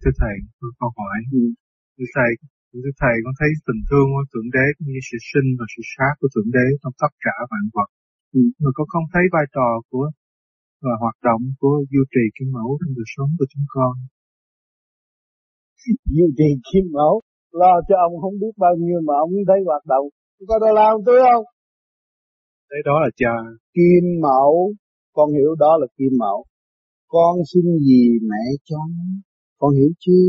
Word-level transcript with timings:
thưa 0.00 0.14
thầy 0.20 0.36
tôi 0.58 0.70
câu 0.80 0.90
hỏi 0.98 1.16
ừ. 1.40 1.42
thưa 1.94 2.08
thầy 2.16 2.30
thưa 2.84 2.94
thầy 3.02 3.14
con 3.24 3.34
thấy 3.40 3.50
tình 3.66 3.82
thương 3.88 4.08
của 4.14 4.24
thượng 4.32 4.48
đế 4.56 4.66
cũng 4.76 4.88
như 4.92 5.00
sự 5.08 5.18
sinh 5.30 5.48
và 5.58 5.64
sự 5.72 5.82
sát 5.94 6.14
của 6.20 6.30
thượng 6.34 6.50
đế 6.56 6.66
trong 6.80 6.94
tất 7.02 7.12
cả 7.26 7.36
vạn 7.50 7.64
vật 7.76 7.88
ừ. 8.38 8.42
mà 8.62 8.70
con 8.76 8.86
không 8.92 9.06
thấy 9.12 9.24
vai 9.34 9.46
trò 9.54 9.68
của 9.90 10.06
và 10.84 10.94
hoạt 11.02 11.18
động 11.28 11.42
của 11.60 11.76
duy 11.90 12.02
trì 12.12 12.24
kim 12.36 12.48
mẫu 12.56 12.68
trong 12.78 12.92
đời 12.98 13.08
sống 13.14 13.30
của 13.38 13.46
chúng 13.52 13.66
con 13.76 13.94
duy 16.14 16.26
trì 16.38 16.50
kim 16.68 16.84
mẫu 16.96 17.14
lo 17.60 17.72
cho 17.88 17.96
ông 18.06 18.14
không 18.22 18.36
biết 18.42 18.54
bao 18.64 18.74
nhiêu 18.82 18.98
mà 19.08 19.14
ông 19.24 19.30
thấy 19.48 19.60
hoạt 19.68 19.84
động 19.92 20.06
có 20.48 20.56
đô 20.62 20.70
la 20.76 20.86
không 20.92 21.04
tôi 21.06 21.18
không 21.26 21.44
Đấy 22.70 22.82
đó 22.88 22.96
là 23.04 23.10
cha. 23.20 23.34
Kim 23.74 24.04
mẫu, 24.26 24.72
con 25.16 25.28
hiểu 25.36 25.54
đó 25.58 25.72
là 25.80 25.86
kim 25.96 26.12
mẫu. 26.18 26.44
Con 27.08 27.34
xin 27.52 27.64
gì 27.86 28.02
mẹ 28.30 28.44
cho 28.64 28.78
con 29.60 29.70
hiểu 29.78 29.90
chưa? 30.04 30.28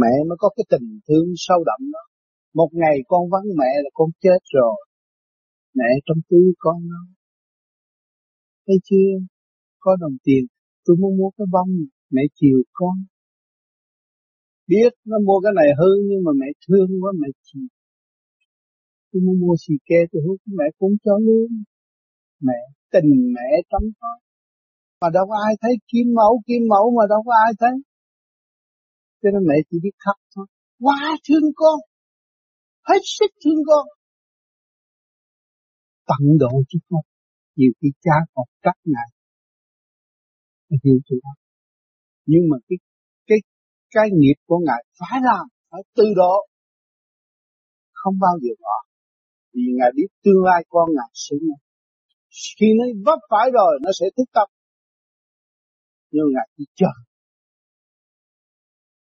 Mẹ 0.00 0.12
nó 0.28 0.34
có 0.38 0.48
cái 0.56 0.64
tình 0.72 0.88
thương 1.08 1.28
sâu 1.36 1.58
đậm 1.70 1.80
đó. 1.94 2.02
Một 2.54 2.70
ngày 2.72 2.96
con 3.10 3.22
vắng 3.32 3.48
mẹ 3.60 3.70
là 3.84 3.90
con 3.98 4.08
chết 4.22 4.40
rồi. 4.54 4.76
Mẹ 5.78 5.90
trong 6.06 6.20
túi 6.28 6.46
con 6.58 6.78
đó. 6.90 7.02
Thấy 8.66 8.76
chưa? 8.88 9.10
Có 9.84 9.96
đồng 10.00 10.16
tiền, 10.24 10.44
tôi 10.84 10.96
muốn 11.00 11.12
mua 11.18 11.30
cái 11.38 11.46
bông, 11.52 11.72
mẹ 12.10 12.22
chiều 12.34 12.58
con. 12.72 12.96
Biết 14.66 14.90
nó 15.04 15.16
mua 15.26 15.40
cái 15.44 15.52
này 15.56 15.68
hư 15.78 15.90
nhưng 16.08 16.22
mà 16.24 16.32
mẹ 16.40 16.46
thương 16.68 16.88
quá 17.02 17.12
mẹ 17.20 17.28
chiều 17.42 17.66
tôi 19.12 19.22
muốn 19.24 19.36
mua 19.40 19.56
xì 19.62 19.74
ke 19.88 20.00
tôi 20.12 20.22
hút 20.26 20.40
mẹ 20.58 20.64
cũng 20.78 20.94
cho 21.04 21.14
luôn 21.26 21.48
mẹ 22.46 22.58
tình 22.92 23.10
mẹ 23.36 23.48
trong 23.70 23.86
con 24.00 24.16
mà 25.00 25.08
đâu 25.16 25.24
có 25.30 25.36
ai 25.48 25.54
thấy 25.62 25.72
kim 25.90 26.06
mẫu 26.18 26.32
kim 26.46 26.62
mẫu 26.72 26.84
mà 26.96 27.04
đâu 27.12 27.20
có 27.26 27.32
ai 27.46 27.52
thấy 27.60 27.74
cho 29.22 29.28
nên 29.32 29.42
mẹ 29.48 29.54
chỉ 29.70 29.76
biết 29.82 29.96
khóc 30.04 30.16
thôi. 30.34 30.46
Quá 30.80 31.16
thương 31.28 31.52
con. 31.54 31.78
Hết 32.88 33.02
sức 33.04 33.30
thương 33.44 33.60
con. 33.66 33.86
Tận 36.06 36.38
độ 36.38 36.62
cho 36.68 36.78
con. 36.88 37.00
Nhiều 37.56 37.72
khi 37.80 37.88
cha 38.02 38.16
còn 38.34 38.46
cắt 38.62 38.76
ngài 38.84 39.08
hiểu 40.84 40.98
chưa? 41.08 41.16
Đó 41.22 41.34
nhưng 42.26 42.42
mà 42.50 42.56
cái 42.68 42.76
cái 43.26 43.38
cái 43.90 44.08
nghiệp 44.12 44.34
của 44.46 44.58
ngài 44.66 44.84
phải 44.98 45.20
làm 45.22 45.46
phải 45.70 45.82
từ 45.96 46.04
độ 46.16 46.46
không 47.92 48.14
bao 48.20 48.34
giờ 48.42 48.52
bỏ. 48.60 48.76
Vì 49.54 49.62
Ngài 49.78 49.90
biết 49.96 50.06
tương 50.24 50.44
lai 50.44 50.64
con 50.68 50.88
Ngài 50.96 51.10
sẽ 51.14 51.36
nghe. 51.42 51.56
Khi 52.60 52.66
nó 52.78 52.84
vấp 53.06 53.18
phải 53.30 53.50
rồi, 53.54 53.78
nó 53.82 53.90
sẽ 54.00 54.06
thức 54.16 54.24
tâm. 54.32 54.48
Nhưng 56.10 56.26
Ngài 56.34 56.48
chỉ 56.56 56.64
chờ. 56.74 56.92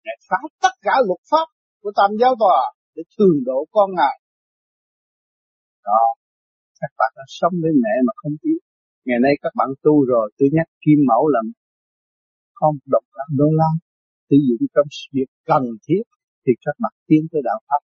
Ngài 0.04 0.18
phá 0.30 0.40
tất 0.64 0.76
cả 0.82 0.96
luật 1.08 1.22
pháp 1.32 1.48
của 1.82 1.92
tam 2.00 2.12
giáo 2.22 2.34
tòa 2.40 2.62
để 2.96 3.04
thường 3.14 3.38
độ 3.46 3.60
con 3.72 3.90
Ngài. 3.98 4.18
Đó. 5.88 6.02
Các 6.80 6.92
bạn 7.00 7.12
đã 7.18 7.24
sống 7.28 7.54
với 7.62 7.72
mẹ 7.84 7.94
mà 8.08 8.14
không 8.16 8.36
biết. 8.44 8.60
Ngày 9.06 9.20
nay 9.26 9.34
các 9.42 9.54
bạn 9.56 9.70
tu 9.84 10.06
rồi, 10.12 10.32
tôi 10.38 10.50
nhắc 10.56 10.68
kim 10.84 11.00
mẫu 11.10 11.24
là 11.34 11.42
không 12.54 12.76
độc 12.94 13.06
làm 13.18 13.30
đô 13.40 13.50
la. 13.60 13.72
Sử 14.30 14.38
dụng 14.48 14.68
trong 14.76 14.88
việc 15.16 15.30
cần 15.46 15.64
thiết 15.86 16.04
thì 16.44 16.52
các 16.66 16.76
bạn 16.80 16.94
tiến 17.08 17.22
tới 17.32 17.42
đạo 17.46 17.60
Pháp. 17.68 17.82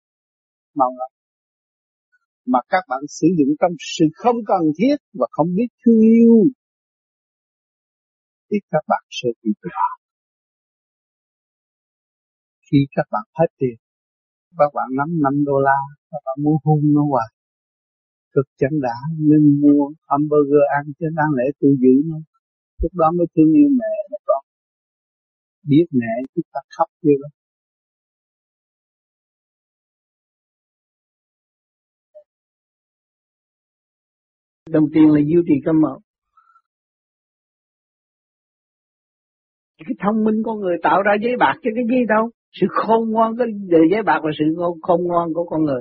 Mong 0.74 0.94
lắm 1.00 1.10
mà 2.46 2.60
các 2.68 2.84
bạn 2.88 3.00
sử 3.08 3.26
dụng 3.38 3.48
trong 3.60 3.72
sự 3.96 4.04
không 4.14 4.36
cần 4.46 4.62
thiết 4.78 4.96
và 5.18 5.26
không 5.30 5.46
biết 5.56 5.68
thương 5.84 6.00
yêu 6.00 6.34
thì 8.50 8.56
các 8.70 8.84
bạn 8.88 9.04
sẽ 9.10 9.28
bị 9.42 9.50
lạc. 9.62 9.96
Khi 12.70 12.78
các 12.96 13.06
bạn 13.10 13.22
hết 13.38 13.46
tiền, 13.58 13.76
các 14.58 14.70
bạn 14.74 14.88
nắm 14.98 15.08
5 15.22 15.44
đô 15.44 15.58
la, 15.60 15.80
các 16.10 16.20
bạn 16.26 16.36
muốn 16.44 16.56
hung 16.64 16.84
nó 16.94 17.02
hoài. 17.10 17.28
Cực 18.32 18.46
chẳng 18.56 18.80
đã 18.82 18.96
nên 19.18 19.60
mua 19.60 19.90
hamburger 20.08 20.64
ăn 20.78 20.84
chứ 20.98 21.06
đáng 21.16 21.32
lẽ 21.36 21.44
tôi 21.60 21.72
giữ 21.82 21.94
nó. 22.10 22.18
Lúc 22.82 22.92
đó 22.94 23.06
mới 23.18 23.26
thương 23.36 23.52
yêu 23.52 23.68
mẹ 23.80 23.92
nó 24.10 24.18
con. 24.26 24.44
Biết 25.68 25.86
mẹ 25.90 26.12
chúng 26.34 26.44
ta 26.52 26.60
khóc 26.76 26.88
chưa 27.02 27.16
đó. 27.22 27.28
Đồng 34.70 34.84
tiền 34.94 35.08
là 35.10 35.20
duy 35.20 35.42
trì 35.48 35.54
cái 35.64 35.74
mộng, 35.74 36.02
Cái 39.78 39.94
thông 40.04 40.24
minh 40.24 40.42
con 40.44 40.60
người 40.60 40.76
tạo 40.82 41.02
ra 41.02 41.12
giấy 41.22 41.32
bạc 41.38 41.54
chứ 41.62 41.70
cái 41.74 41.84
gì 41.90 42.04
đâu. 42.08 42.30
Sự 42.60 42.66
khôn 42.70 43.10
ngoan 43.10 43.32
cái 43.38 43.46
giấy 43.90 44.02
bạc 44.02 44.24
là 44.24 44.30
sự 44.38 44.44
khôn 44.82 45.00
ngoan 45.04 45.28
của 45.34 45.44
con 45.44 45.64
người. 45.64 45.80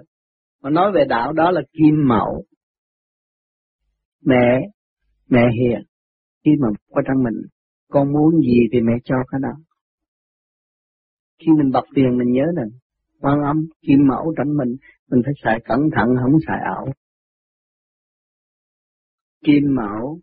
Mà 0.64 0.70
nói 0.70 0.92
về 0.96 1.06
đạo 1.10 1.34
đó 1.34 1.52
là 1.52 1.62
kim 1.74 2.08
mẫu. 2.08 2.44
Mẹ, 4.26 4.70
mẹ 5.30 5.42
hiền. 5.60 5.82
Khi 6.46 6.52
mà 6.60 6.68
có 6.92 7.02
trong 7.08 7.24
mình, 7.24 7.42
con 7.92 8.14
muốn 8.14 8.42
gì 8.42 8.60
thì 8.72 8.82
mẹ 8.82 8.94
cho 9.04 9.16
cái 9.32 9.40
đó. 9.44 9.62
Khi 11.40 11.52
mình 11.58 11.72
bọc 11.72 11.84
tiền 11.96 12.18
mình 12.18 12.32
nhớ 12.32 12.46
này, 12.56 12.66
quan 13.22 13.42
âm, 13.42 13.66
kim 13.82 14.08
mẫu 14.08 14.34
trong 14.38 14.58
mình, 14.58 14.76
mình 15.12 15.22
phải 15.26 15.34
xài 15.44 15.60
cẩn 15.66 15.80
thận, 15.96 16.08
không 16.22 16.40
xài 16.48 16.60
ảo 16.66 16.86
kim 19.46 19.64
mẫu 19.76 20.20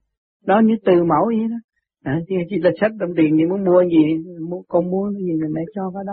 đó 0.46 0.60
như 0.64 0.74
từ 0.84 0.92
mẫu 0.92 1.24
vậy 1.26 1.48
đó 1.50 1.56
à, 2.02 2.20
chỉ, 2.28 2.56
là 2.62 2.70
sách 2.80 2.90
đồng 2.98 3.10
tiền 3.16 3.36
thì 3.38 3.44
muốn 3.44 3.64
mua 3.64 3.82
gì 3.82 4.24
muốn 4.48 4.62
con 4.68 4.90
muốn 4.90 5.12
gì 5.12 5.32
thì 5.42 5.48
mẹ 5.54 5.60
cho 5.74 5.90
cái 5.94 6.02
đó 6.06 6.12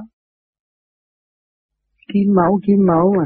kim 2.13 2.33
mẫu 2.35 2.59
kim 2.67 2.77
mẫu 2.87 3.15
mà. 3.17 3.25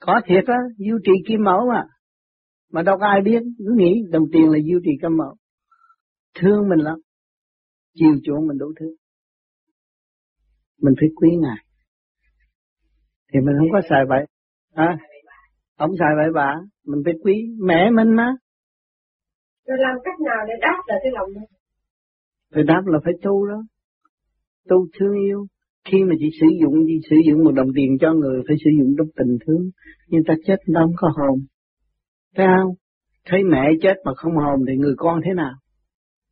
Có 0.00 0.20
thiệt 0.26 0.44
á 0.46 0.58
duy 0.76 0.92
trì 1.04 1.12
kim 1.26 1.44
mẫu 1.44 1.66
mà 1.72 1.84
mà 2.72 2.82
đâu 2.82 2.98
có 3.00 3.06
ai 3.06 3.20
biết 3.24 3.42
cứ 3.58 3.74
nghĩ 3.76 4.02
đồng 4.10 4.24
tiền 4.32 4.50
là 4.50 4.58
duy 4.64 4.74
trì 4.84 4.90
kim 5.02 5.16
mẫu. 5.16 5.36
Thương 6.34 6.68
mình 6.68 6.78
lắm. 6.78 6.98
Chiều 7.94 8.14
chuộng 8.24 8.46
mình 8.46 8.58
đủ 8.58 8.72
thứ. 8.80 8.86
Mình 10.82 10.94
phải 11.00 11.08
quý 11.16 11.28
ngài. 11.40 11.64
Thì 13.32 13.40
mình 13.40 13.54
không 13.58 13.68
có 13.72 13.80
xài 13.90 14.00
bậy. 14.08 14.26
À, 14.74 14.98
không 15.78 15.90
xài 15.98 16.08
bậy 16.16 16.32
bạ 16.34 16.54
mình 16.86 17.00
phải 17.04 17.14
quý 17.22 17.34
mẹ 17.58 17.90
mình 17.90 18.16
mà. 18.16 18.36
Rồi 19.66 19.78
làm 19.80 19.96
cách 20.04 20.20
nào 20.20 20.44
để 20.48 20.54
đáp 20.60 20.82
lại 20.86 20.98
cái 21.02 21.12
lòng 21.12 21.28
mình? 21.34 21.50
Phải 22.54 22.62
đáp 22.62 22.82
là 22.86 22.98
phải 23.04 23.12
tu 23.22 23.46
đó. 23.46 23.62
Tu 24.68 24.86
thương 24.98 25.14
yêu 25.26 25.46
khi 25.84 25.98
mà 26.08 26.14
chỉ 26.18 26.28
sử 26.40 26.46
dụng 26.62 26.86
đi 26.86 26.94
sử 27.10 27.16
dụng 27.26 27.44
một 27.44 27.52
đồng 27.52 27.68
tiền 27.74 27.98
cho 28.00 28.12
người 28.12 28.42
phải 28.48 28.56
sử 28.64 28.70
dụng 28.78 28.94
trong 28.98 29.06
tình 29.16 29.38
thương. 29.46 29.70
Nhưng 30.08 30.24
ta 30.24 30.34
chết 30.46 30.56
nó 30.68 30.80
không 30.80 30.94
có 30.96 31.08
hồn. 31.08 31.38
Thấy 32.36 32.46
không? 32.46 32.74
Thấy 33.26 33.40
mẹ 33.44 33.68
chết 33.82 33.94
mà 34.04 34.12
không 34.16 34.32
hồn 34.36 34.60
thì 34.68 34.76
người 34.76 34.94
con 34.96 35.20
thế 35.24 35.34
nào? 35.34 35.52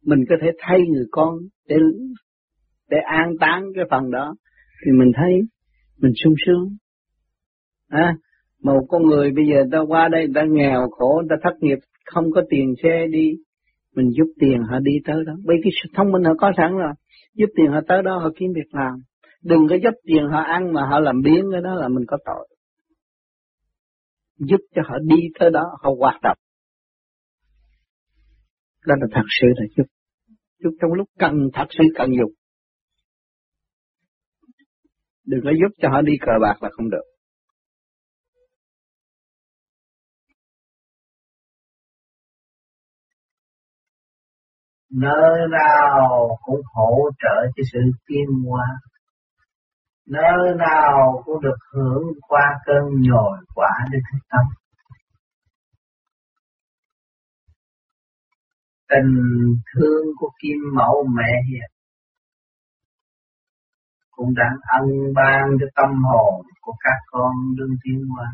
Mình 0.04 0.19
có 0.28 0.36
thể 0.42 0.48
thay 0.59 0.81
người 0.88 1.06
con 1.10 1.34
để 1.69 1.76
để 2.91 2.97
an 3.04 3.32
táng 3.41 3.64
cái 3.75 3.84
phần 3.91 4.10
đó. 4.10 4.34
Thì 4.84 4.92
mình 4.98 5.12
thấy 5.16 5.32
mình 6.00 6.12
sung 6.25 6.34
sướng. 6.47 6.76
À, 7.88 8.16
một 8.62 8.86
con 8.88 9.03
người 9.06 9.30
bây 9.30 9.44
giờ 9.47 9.65
ta 9.72 9.78
qua 9.88 10.09
đây 10.09 10.26
ta 10.34 10.44
nghèo 10.50 10.88
khổ 10.91 11.22
ta 11.30 11.36
thất 11.42 11.56
nghiệp 11.60 11.78
không 12.04 12.30
có 12.30 12.42
tiền 12.50 12.75
xe 12.82 13.06
đi. 13.10 13.32
Mình 13.97 14.10
giúp 14.10 14.26
tiền 14.41 14.62
họ 14.70 14.78
đi 14.78 14.92
tới 15.04 15.16
đó. 15.26 15.32
Bởi 15.44 15.56
cái 15.62 15.72
thông 15.94 16.12
minh 16.12 16.25
họ 16.25 16.34
có 16.38 16.53
sẵn 16.56 16.72
rồi. 16.72 16.92
Giúp 17.34 17.47
tiền 17.56 17.66
họ 17.66 17.80
tới 17.88 18.03
đó 18.03 18.19
họ 18.19 18.30
kiếm 18.36 18.53
việc 18.54 18.75
làm 18.75 18.94
đừng 19.43 19.60
có 19.71 19.76
giúp 19.82 19.94
tiền 20.04 20.28
họ 20.32 20.41
ăn 20.41 20.72
mà 20.72 20.82
họ 20.91 21.00
làm 21.00 21.22
biến 21.25 21.44
cái 21.53 21.60
đó 21.60 21.75
là 21.75 21.88
mình 21.88 22.04
có 22.09 22.16
tội. 22.25 22.49
Giúp 24.37 24.60
cho 24.75 24.82
họ 24.88 24.94
đi 25.06 25.16
tới 25.41 25.50
đó, 25.50 25.62
họ 25.82 25.91
hoạt 25.99 26.21
động. 26.22 26.38
Đó 28.87 28.94
là 29.00 29.06
thật 29.12 29.27
sự 29.41 29.47
là 29.56 29.65
giúp. 29.77 29.84
Giúp 30.59 30.71
trong 30.81 30.93
lúc 30.93 31.09
cần, 31.19 31.32
thật 31.54 31.66
sự 31.71 31.84
cần 31.94 32.10
dùng. 32.19 32.33
Đừng 35.24 35.41
có 35.45 35.51
giúp 35.51 35.74
cho 35.83 35.89
họ 35.89 36.03
đi 36.03 36.13
cờ 36.21 36.33
bạc 36.42 36.63
là 36.63 36.68
không 36.72 36.91
được. 36.91 37.04
Nơi 44.91 45.48
nào 45.51 46.39
cũng 46.42 46.60
hỗ 46.74 47.10
trợ 47.18 47.51
cho 47.57 47.63
sự 47.72 47.78
tiến 48.07 48.27
hóa 48.48 48.66
nơi 50.09 50.55
nào 50.59 51.22
cũng 51.25 51.43
được 51.43 51.59
hưởng 51.72 52.03
qua 52.21 52.59
cơn 52.66 52.84
nhồi 53.01 53.39
quả 53.55 53.71
để 53.93 53.99
thức 54.13 54.19
tâm 54.31 54.45
tình 58.89 59.15
thương 59.75 60.05
của 60.16 60.31
kim 60.43 60.59
mẫu 60.75 61.07
mẹ 61.16 61.33
hiền 61.51 61.71
cũng 64.10 64.34
đang 64.34 64.57
ân 64.81 64.89
ban 65.15 65.43
cho 65.60 65.66
tâm 65.77 66.03
hồn 66.05 66.47
của 66.61 66.75
các 66.81 66.99
con 67.11 67.33
đương 67.57 67.77
tiến 67.84 68.03
qua 68.16 68.27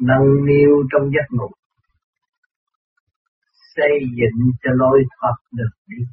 nâng 0.00 0.46
niu 0.46 0.72
trong 0.92 1.10
giấc 1.14 1.26
ngủ, 1.30 1.50
xây 3.76 3.92
dựng 4.18 4.50
cho 4.62 4.70
lối 4.74 5.02
thoát 5.16 5.34
được 5.52 5.74
đi. 5.86 6.04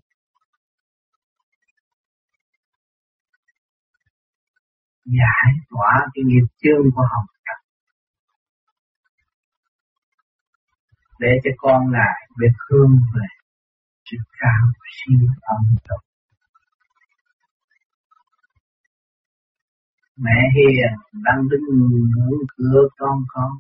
Giải 5.08 5.52
tỏa 5.70 5.94
cái 6.14 6.24
nghiệp 6.26 6.48
chương 6.62 6.92
của 6.96 7.02
hồng 7.12 7.26
trần 7.46 7.60
để 11.20 11.28
cho 11.44 11.52
con 11.58 11.92
ngài 11.92 12.28
biết 12.38 12.54
hương 12.70 12.92
về 13.16 13.28
sự 14.06 14.18
cao 14.40 14.64
siêu 14.96 15.28
âm 15.42 15.76
độ. 15.90 15.96
Mẹ 20.18 20.40
hiền, 20.56 20.92
đang 21.14 21.50
đứng 21.50 21.62
ngưỡng 22.16 22.40
cửa 22.58 22.88
con 22.98 23.18
con 23.28 23.52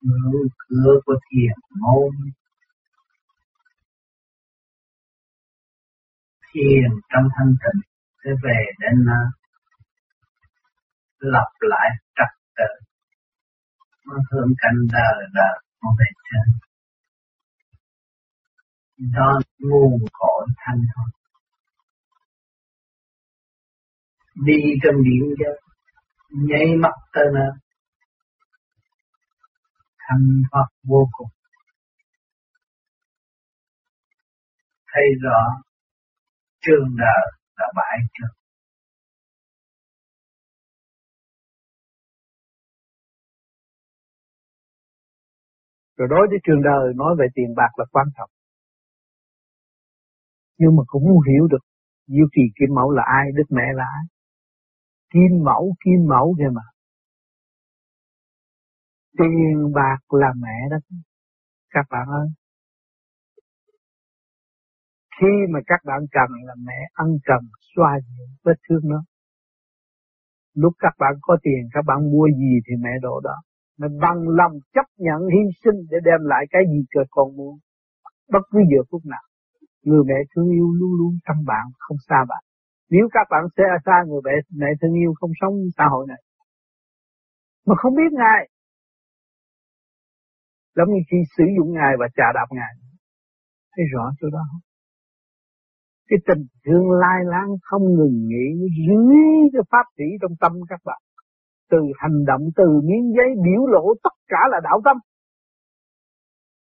ngưỡng 0.00 0.48
cửa 0.58 1.00
của 1.04 1.14
thiền 1.30 1.80
môn. 1.80 2.14
Thiền 6.54 7.00
trong 7.08 7.28
thanh 7.36 7.54
tịnh 7.62 7.91
sẽ 8.24 8.30
về 8.44 8.58
đến 8.80 9.04
à, 9.08 9.20
nơi 9.20 9.26
lặp 11.18 11.48
lại 11.60 11.88
trật 12.16 12.32
tự 12.56 12.84
nó 14.06 14.14
hướng 14.30 14.52
cảnh 14.58 14.78
đời 14.92 15.26
đời 15.34 15.58
nó 15.82 15.90
về 15.98 16.06
trên 16.24 16.62
đó 19.10 19.40
nguồn 19.58 19.98
cội 20.12 20.46
thanh 20.56 20.80
thôi. 20.94 21.06
Đi 24.44 24.62
trong 24.82 24.94
điện 25.04 25.34
giới 25.38 25.60
nháy 26.30 26.76
mắt 26.78 26.94
tới 27.12 27.24
nơi. 27.34 27.50
Thanh 29.98 30.42
thoát 30.50 30.66
vô 30.82 31.08
cùng. 31.12 31.28
Thấy 34.92 35.02
rõ 35.22 35.62
trường 36.60 36.96
đời 36.98 37.41
là 37.62 37.68
bãi 37.78 37.96
trường 38.14 38.34
rồi 45.96 46.08
đối 46.10 46.24
với 46.30 46.38
trường 46.44 46.62
đời, 46.62 46.94
nói 46.96 47.16
về 47.18 47.26
tiền 47.34 47.54
bạc 47.56 47.72
là 47.76 47.84
quan 47.92 48.06
trọng. 48.16 48.30
Nhưng 50.58 50.76
mà 50.76 50.82
cũng 50.86 51.04
không 51.06 51.22
hiểu 51.32 51.46
được 51.50 51.64
diệu 52.06 52.26
kỳ 52.32 52.42
kim 52.58 52.74
mẫu 52.74 52.90
là 52.90 53.02
ai, 53.06 53.26
đức 53.34 53.44
mẹ 53.48 53.62
là 53.74 53.84
ai? 53.84 54.04
Kim 55.12 55.44
mẫu 55.44 55.74
kim 55.84 56.06
mẫu 56.08 56.34
kia 56.38 56.50
mà. 56.52 56.62
Tiền 59.18 59.72
bạc 59.74 59.98
là 60.08 60.32
mẹ 60.42 60.56
đó. 60.70 60.76
Các 61.70 61.86
bạn 61.90 62.08
ơi 62.08 62.28
khi 65.20 65.32
mà 65.52 65.60
các 65.66 65.80
bạn 65.84 66.00
cần 66.12 66.30
là 66.44 66.54
mẹ 66.66 66.80
ân 66.94 67.08
cần 67.24 67.42
xoa 67.76 67.98
dịu 68.00 68.26
vết 68.44 68.58
thương 68.68 68.84
nó. 68.84 69.00
lúc 70.54 70.72
các 70.78 70.94
bạn 70.98 71.14
có 71.20 71.36
tiền, 71.42 71.68
các 71.72 71.84
bạn 71.86 72.10
mua 72.12 72.26
gì 72.26 72.52
thì 72.66 72.74
mẹ 72.84 72.90
đổ 73.02 73.20
đó. 73.20 73.36
Mẹ 73.78 73.88
bằng 74.00 74.28
lòng 74.28 74.52
chấp 74.74 74.86
nhận 74.96 75.20
hy 75.34 75.42
sinh 75.64 75.78
để 75.90 75.98
đem 76.04 76.20
lại 76.20 76.44
cái 76.50 76.62
gì 76.72 76.80
cho 76.94 77.00
con 77.10 77.36
muốn. 77.36 77.58
Bất 78.32 78.42
cứ 78.50 78.58
giờ 78.70 78.82
phút 78.90 79.02
nào, 79.04 79.24
người 79.82 80.04
mẹ 80.06 80.14
thương 80.30 80.50
yêu 80.50 80.68
luôn 80.78 80.92
luôn 80.98 81.12
trong 81.26 81.44
bạn, 81.46 81.66
không 81.78 81.96
xa 82.08 82.24
bạn. 82.28 82.42
Nếu 82.90 83.08
các 83.12 83.26
bạn 83.30 83.44
sẽ 83.56 83.62
xa 83.86 83.96
người 84.08 84.20
mẹ 84.24 84.32
mẹ 84.60 84.66
thương 84.80 84.94
yêu 84.94 85.12
không 85.20 85.30
sống 85.40 85.54
xã 85.76 85.84
hội 85.90 86.06
này, 86.08 86.22
mà 87.66 87.74
không 87.78 87.94
biết 87.94 88.12
ngài, 88.12 88.48
giống 90.76 90.88
như 90.92 91.00
khi 91.10 91.16
sử 91.36 91.44
dụng 91.56 91.72
ngài 91.72 91.92
và 92.00 92.06
trà 92.16 92.28
đạp 92.34 92.46
ngài, 92.50 92.72
thấy 93.76 93.84
rõ 93.92 94.10
chỗ 94.20 94.28
đó 94.32 94.42
không? 94.52 94.71
Cái 96.12 96.20
tình 96.28 96.44
thương 96.66 96.86
lai 97.02 97.18
lang 97.24 97.50
không 97.62 97.84
ngừng 97.96 98.18
nghỉ 98.28 98.48
dưới 98.86 99.16
cái 99.52 99.62
pháp 99.70 99.86
sĩ 99.96 100.04
trong 100.20 100.34
tâm 100.40 100.52
các 100.68 100.80
bạn. 100.84 101.00
Từ 101.70 101.78
hành 102.02 102.24
động, 102.26 102.42
từ 102.56 102.66
miếng 102.88 103.06
giấy 103.16 103.28
biểu 103.44 103.62
lộ 103.66 103.84
tất 104.02 104.16
cả 104.28 104.40
là 104.50 104.58
đạo 104.64 104.80
tâm. 104.84 104.96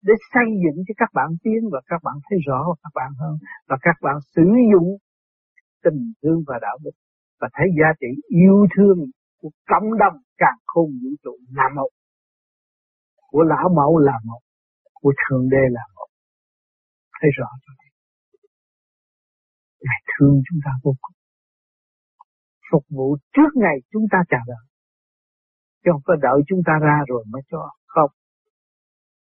Để 0.03 0.15
xây 0.35 0.49
dựng 0.63 0.85
cho 0.87 0.95
các 0.97 1.11
bạn 1.15 1.29
tiến 1.43 1.61
và 1.73 1.81
các 1.87 2.01
bạn 2.03 2.15
thấy 2.31 2.39
rõ 2.47 2.61
các 2.83 2.93
bạn 2.95 3.11
hơn 3.21 3.35
và 3.69 3.77
các 3.81 3.97
bạn 4.03 4.17
sử 4.35 4.47
dụng 4.73 4.89
tình 5.85 6.13
thương 6.23 6.41
và 6.47 6.59
đạo 6.63 6.79
đức 6.85 6.91
và 7.41 7.49
thấy 7.53 7.67
giá 7.81 7.89
trị 8.01 8.07
yêu 8.29 8.67
thương 8.77 8.99
của 9.41 9.51
cộng 9.71 9.99
đồng 9.99 10.17
càng 10.37 10.59
khôn 10.67 10.87
vũ 11.03 11.11
trụ 11.25 11.37
là 11.51 11.69
một. 11.77 11.91
Của 13.31 13.43
lão 13.43 13.69
mẫu 13.77 13.99
là 13.99 14.19
một. 14.25 14.41
Của 14.95 15.13
thượng 15.23 15.49
đế 15.49 15.65
là 15.71 15.83
một. 15.97 16.07
Thấy 17.21 17.31
rõ 17.39 17.49
rồi 17.67 17.84
ngài 19.85 20.01
thương 20.11 20.37
chúng 20.47 20.61
ta 20.65 20.73
vô 20.83 20.93
cùng. 21.03 21.17
Phục 22.71 22.85
vụ 22.97 23.17
trước 23.35 23.51
ngày 23.63 23.77
chúng 23.93 24.07
ta 24.13 24.19
chào 24.31 24.45
đời 24.47 24.65
chứ 25.85 25.91
không 25.93 26.07
có 26.09 26.15
đợi 26.27 26.39
chúng 26.49 26.63
ta 26.67 26.73
ra 26.87 26.97
rồi 27.09 27.25
mới 27.33 27.43
cho. 27.51 27.71
Không. 27.87 28.11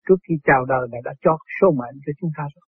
Trước 0.08 0.20
khi 0.28 0.36
chào 0.44 0.66
đời 0.66 0.88
Ngài 0.92 1.02
đã 1.06 1.14
cho 1.22 1.38
số 1.62 1.68
mệnh 1.80 1.96
cho 2.06 2.12
chúng 2.20 2.32
ta 2.38 2.44
rồi. 2.56 2.68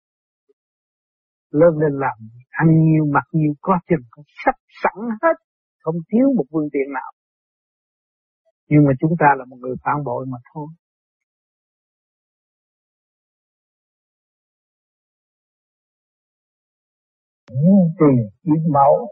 Lớn 1.59 1.73
lên 1.81 1.93
làm 2.03 2.17
ăn 2.49 2.67
nhiều, 2.85 3.05
mặc 3.13 3.27
nhiều, 3.31 3.53
có 3.61 3.79
chừng, 3.89 4.05
có 4.11 4.23
sắp 4.45 4.55
sẵn 4.83 4.97
hết. 5.21 5.35
Không 5.83 5.95
thiếu 6.11 6.27
một 6.37 6.45
phương 6.51 6.69
tiện 6.73 6.87
nào. 6.93 7.11
Nhưng 8.69 8.83
mà 8.85 8.91
chúng 8.99 9.11
ta 9.19 9.27
là 9.37 9.45
một 9.45 9.57
người 9.59 9.75
phản 9.83 10.03
bội 10.03 10.25
mà 10.31 10.37
thôi. 10.53 10.67
Duy 17.51 17.77
tiền 17.99 18.29
kiếm 18.43 18.61
máu. 18.75 19.07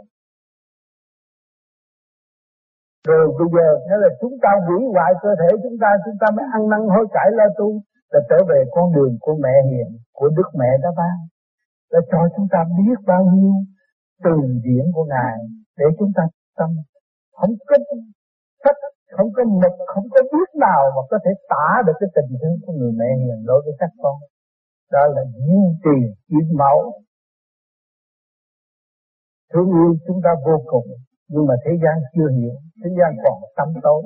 Rồi 3.07 3.27
bây 3.39 3.47
giờ 3.55 3.67
nếu 3.89 3.97
là 4.03 4.09
chúng 4.21 4.35
ta 4.43 4.49
hủy 4.67 4.79
hoại 4.93 5.11
cơ 5.21 5.29
thể 5.39 5.49
chúng 5.63 5.77
ta 5.81 5.89
chúng 6.05 6.17
ta 6.21 6.27
mới 6.35 6.45
ăn 6.53 6.69
năn 6.69 6.81
hối 6.93 7.05
cải 7.15 7.27
lo 7.37 7.45
tu, 7.57 7.81
là 8.11 8.19
trở 8.29 8.37
về 8.49 8.59
con 8.71 8.95
đường 8.95 9.17
của 9.19 9.35
mẹ 9.43 9.55
hiền, 9.69 9.89
của 10.13 10.29
đức 10.37 10.49
mẹ 10.59 10.69
đã 10.83 10.89
ban. 10.97 11.17
Đã 11.91 11.99
cho 12.11 12.19
chúng 12.35 12.47
ta 12.51 12.59
biết 12.77 12.97
bao 13.07 13.23
nhiêu 13.33 13.53
từ 14.23 14.35
điển 14.63 14.85
của 14.95 15.05
ngài 15.13 15.37
để 15.77 15.85
chúng 15.99 16.11
ta 16.15 16.23
tâm 16.57 16.69
không 17.31 17.53
có 17.67 17.77
sách 18.63 18.75
không 19.17 19.29
có 19.35 19.43
mực, 19.43 19.73
không 19.87 20.07
có 20.13 20.21
biết 20.33 20.49
nào 20.59 20.81
mà 20.95 21.01
có 21.09 21.17
thể 21.25 21.31
tả 21.49 21.81
được 21.85 21.93
cái 21.99 22.09
tình 22.15 22.37
thương 22.41 22.57
của 22.65 22.73
người 22.73 22.91
mẹ 22.99 23.09
hiền 23.21 23.45
đối 23.45 23.61
với 23.65 23.73
các 23.79 23.89
con. 24.01 24.15
Đó 24.91 25.07
là 25.15 25.23
duy 25.45 25.61
trì 25.83 25.97
kiếm 26.29 26.57
máu 26.57 26.77
thương 29.53 29.69
yêu 29.79 29.91
chúng 30.07 30.19
ta 30.25 30.31
vô 30.45 30.57
cùng, 30.71 30.87
nhưng 31.31 31.45
mà 31.49 31.55
thế 31.63 31.71
gian 31.83 31.95
chưa 32.13 32.29
hiểu, 32.37 32.55
thế 32.81 32.89
gian 32.97 33.09
còn 33.23 33.37
tâm 33.57 33.69
tối. 33.83 34.01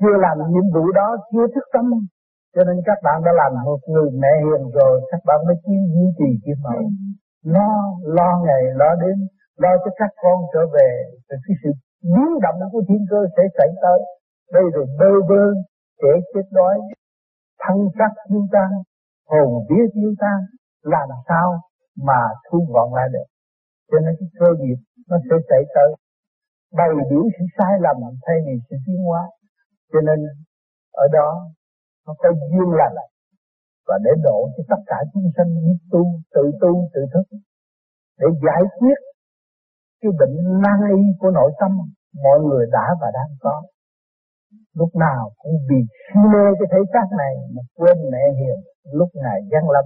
Chưa 0.00 0.16
làm 0.24 0.36
nhiệm 0.52 0.66
vụ 0.74 0.92
đó, 0.92 1.08
chưa 1.32 1.46
thức 1.54 1.64
tâm. 1.72 1.86
Cho 2.54 2.62
nên 2.64 2.76
các 2.88 2.98
bạn 3.04 3.22
đã 3.26 3.32
làm 3.40 3.52
một 3.64 3.80
người 3.92 4.10
mẹ 4.22 4.32
hiền 4.44 4.62
rồi, 4.78 4.94
các 5.10 5.20
bạn 5.28 5.38
mới 5.46 5.56
chỉ 5.64 5.74
duy 5.92 6.06
trì 6.18 6.30
kiếm 6.44 6.58
mẫu 6.64 6.82
lo 7.54 7.70
lo 8.18 8.30
ngày 8.46 8.62
lo 8.80 8.90
đêm, 9.02 9.18
lo 9.62 9.72
cho 9.84 9.90
các 9.96 10.10
con 10.22 10.38
trở 10.52 10.62
về, 10.74 10.90
rồi 11.28 11.38
cái 11.46 11.56
sự 11.62 11.70
biến 12.02 12.30
động 12.42 12.58
của 12.72 12.82
thiên 12.88 13.02
cơ 13.10 13.20
sẽ 13.36 13.42
xảy 13.58 13.70
tới. 13.82 14.00
Đây 14.52 14.62
rồi 14.74 14.86
bơ 14.98 15.10
vơ 15.28 15.44
trẻ 16.00 16.12
chết 16.34 16.46
đói, 16.50 16.76
thân 17.62 17.78
xác 17.98 18.10
tiêu 18.28 18.46
tan, 18.52 18.70
hồn 19.30 19.64
vía 19.68 19.84
tiêu 19.94 20.14
tan. 20.20 20.38
Làm 20.82 21.08
sao 21.28 21.60
mà 22.06 22.20
thu 22.50 22.58
gọn 22.74 22.88
lại 22.94 23.08
được? 23.12 23.28
Cho 23.90 23.98
nên 24.04 24.12
cái 24.18 24.28
cơ 24.40 24.48
nghiệp 24.60 24.78
nó 25.08 25.16
sẽ 25.26 25.36
xảy 25.48 25.62
tới. 25.74 25.90
Bày 26.78 26.88
biểu 27.10 27.22
sự 27.34 27.44
sai 27.58 27.72
lầm, 27.84 27.96
thay 28.26 28.36
vì 28.46 28.54
sự 28.70 28.76
tiến 28.86 28.98
hóa. 29.06 29.22
Cho 29.92 30.00
nên 30.08 30.18
ở 30.92 31.06
đó 31.12 31.30
nó 32.06 32.14
có 32.18 32.28
duyên 32.50 32.70
lành 32.80 32.96
và 33.86 33.96
để 34.04 34.10
độ 34.22 34.48
cho 34.56 34.62
tất 34.68 34.80
cả 34.86 34.96
chúng 35.12 35.30
sanh 35.36 35.50
biết 35.64 35.78
tu, 35.92 36.02
tự 36.34 36.42
tu, 36.60 36.88
tự 36.94 37.02
thức 37.14 37.38
để 38.20 38.26
giải 38.46 38.62
quyết 38.78 38.98
cái 40.00 40.12
bệnh 40.18 40.36
nan 40.62 40.78
y 40.96 41.02
của 41.20 41.30
nội 41.30 41.52
tâm 41.60 41.70
mọi 42.24 42.38
người 42.40 42.66
đã 42.72 42.86
và 43.00 43.08
đang 43.14 43.32
có. 43.40 43.62
Lúc 44.74 44.96
nào 44.96 45.30
cũng 45.38 45.56
vì 45.68 45.80
si 46.06 46.20
mê 46.32 46.44
cái 46.58 46.68
thể 46.72 46.78
xác 46.92 47.06
này 47.18 47.34
mà 47.54 47.62
quên 47.74 47.96
mẹ 48.12 48.24
hiền, 48.38 48.58
lúc 48.98 49.08
ngài 49.14 49.40
giáng 49.50 49.70
lâm 49.70 49.84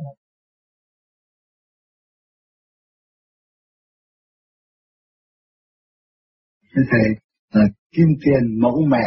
Thưa 6.75 6.83
Thầy, 6.91 7.09
là 7.55 7.67
kim 7.95 8.09
tiền 8.25 8.61
mẫu 8.61 8.77
mẹ. 8.89 9.05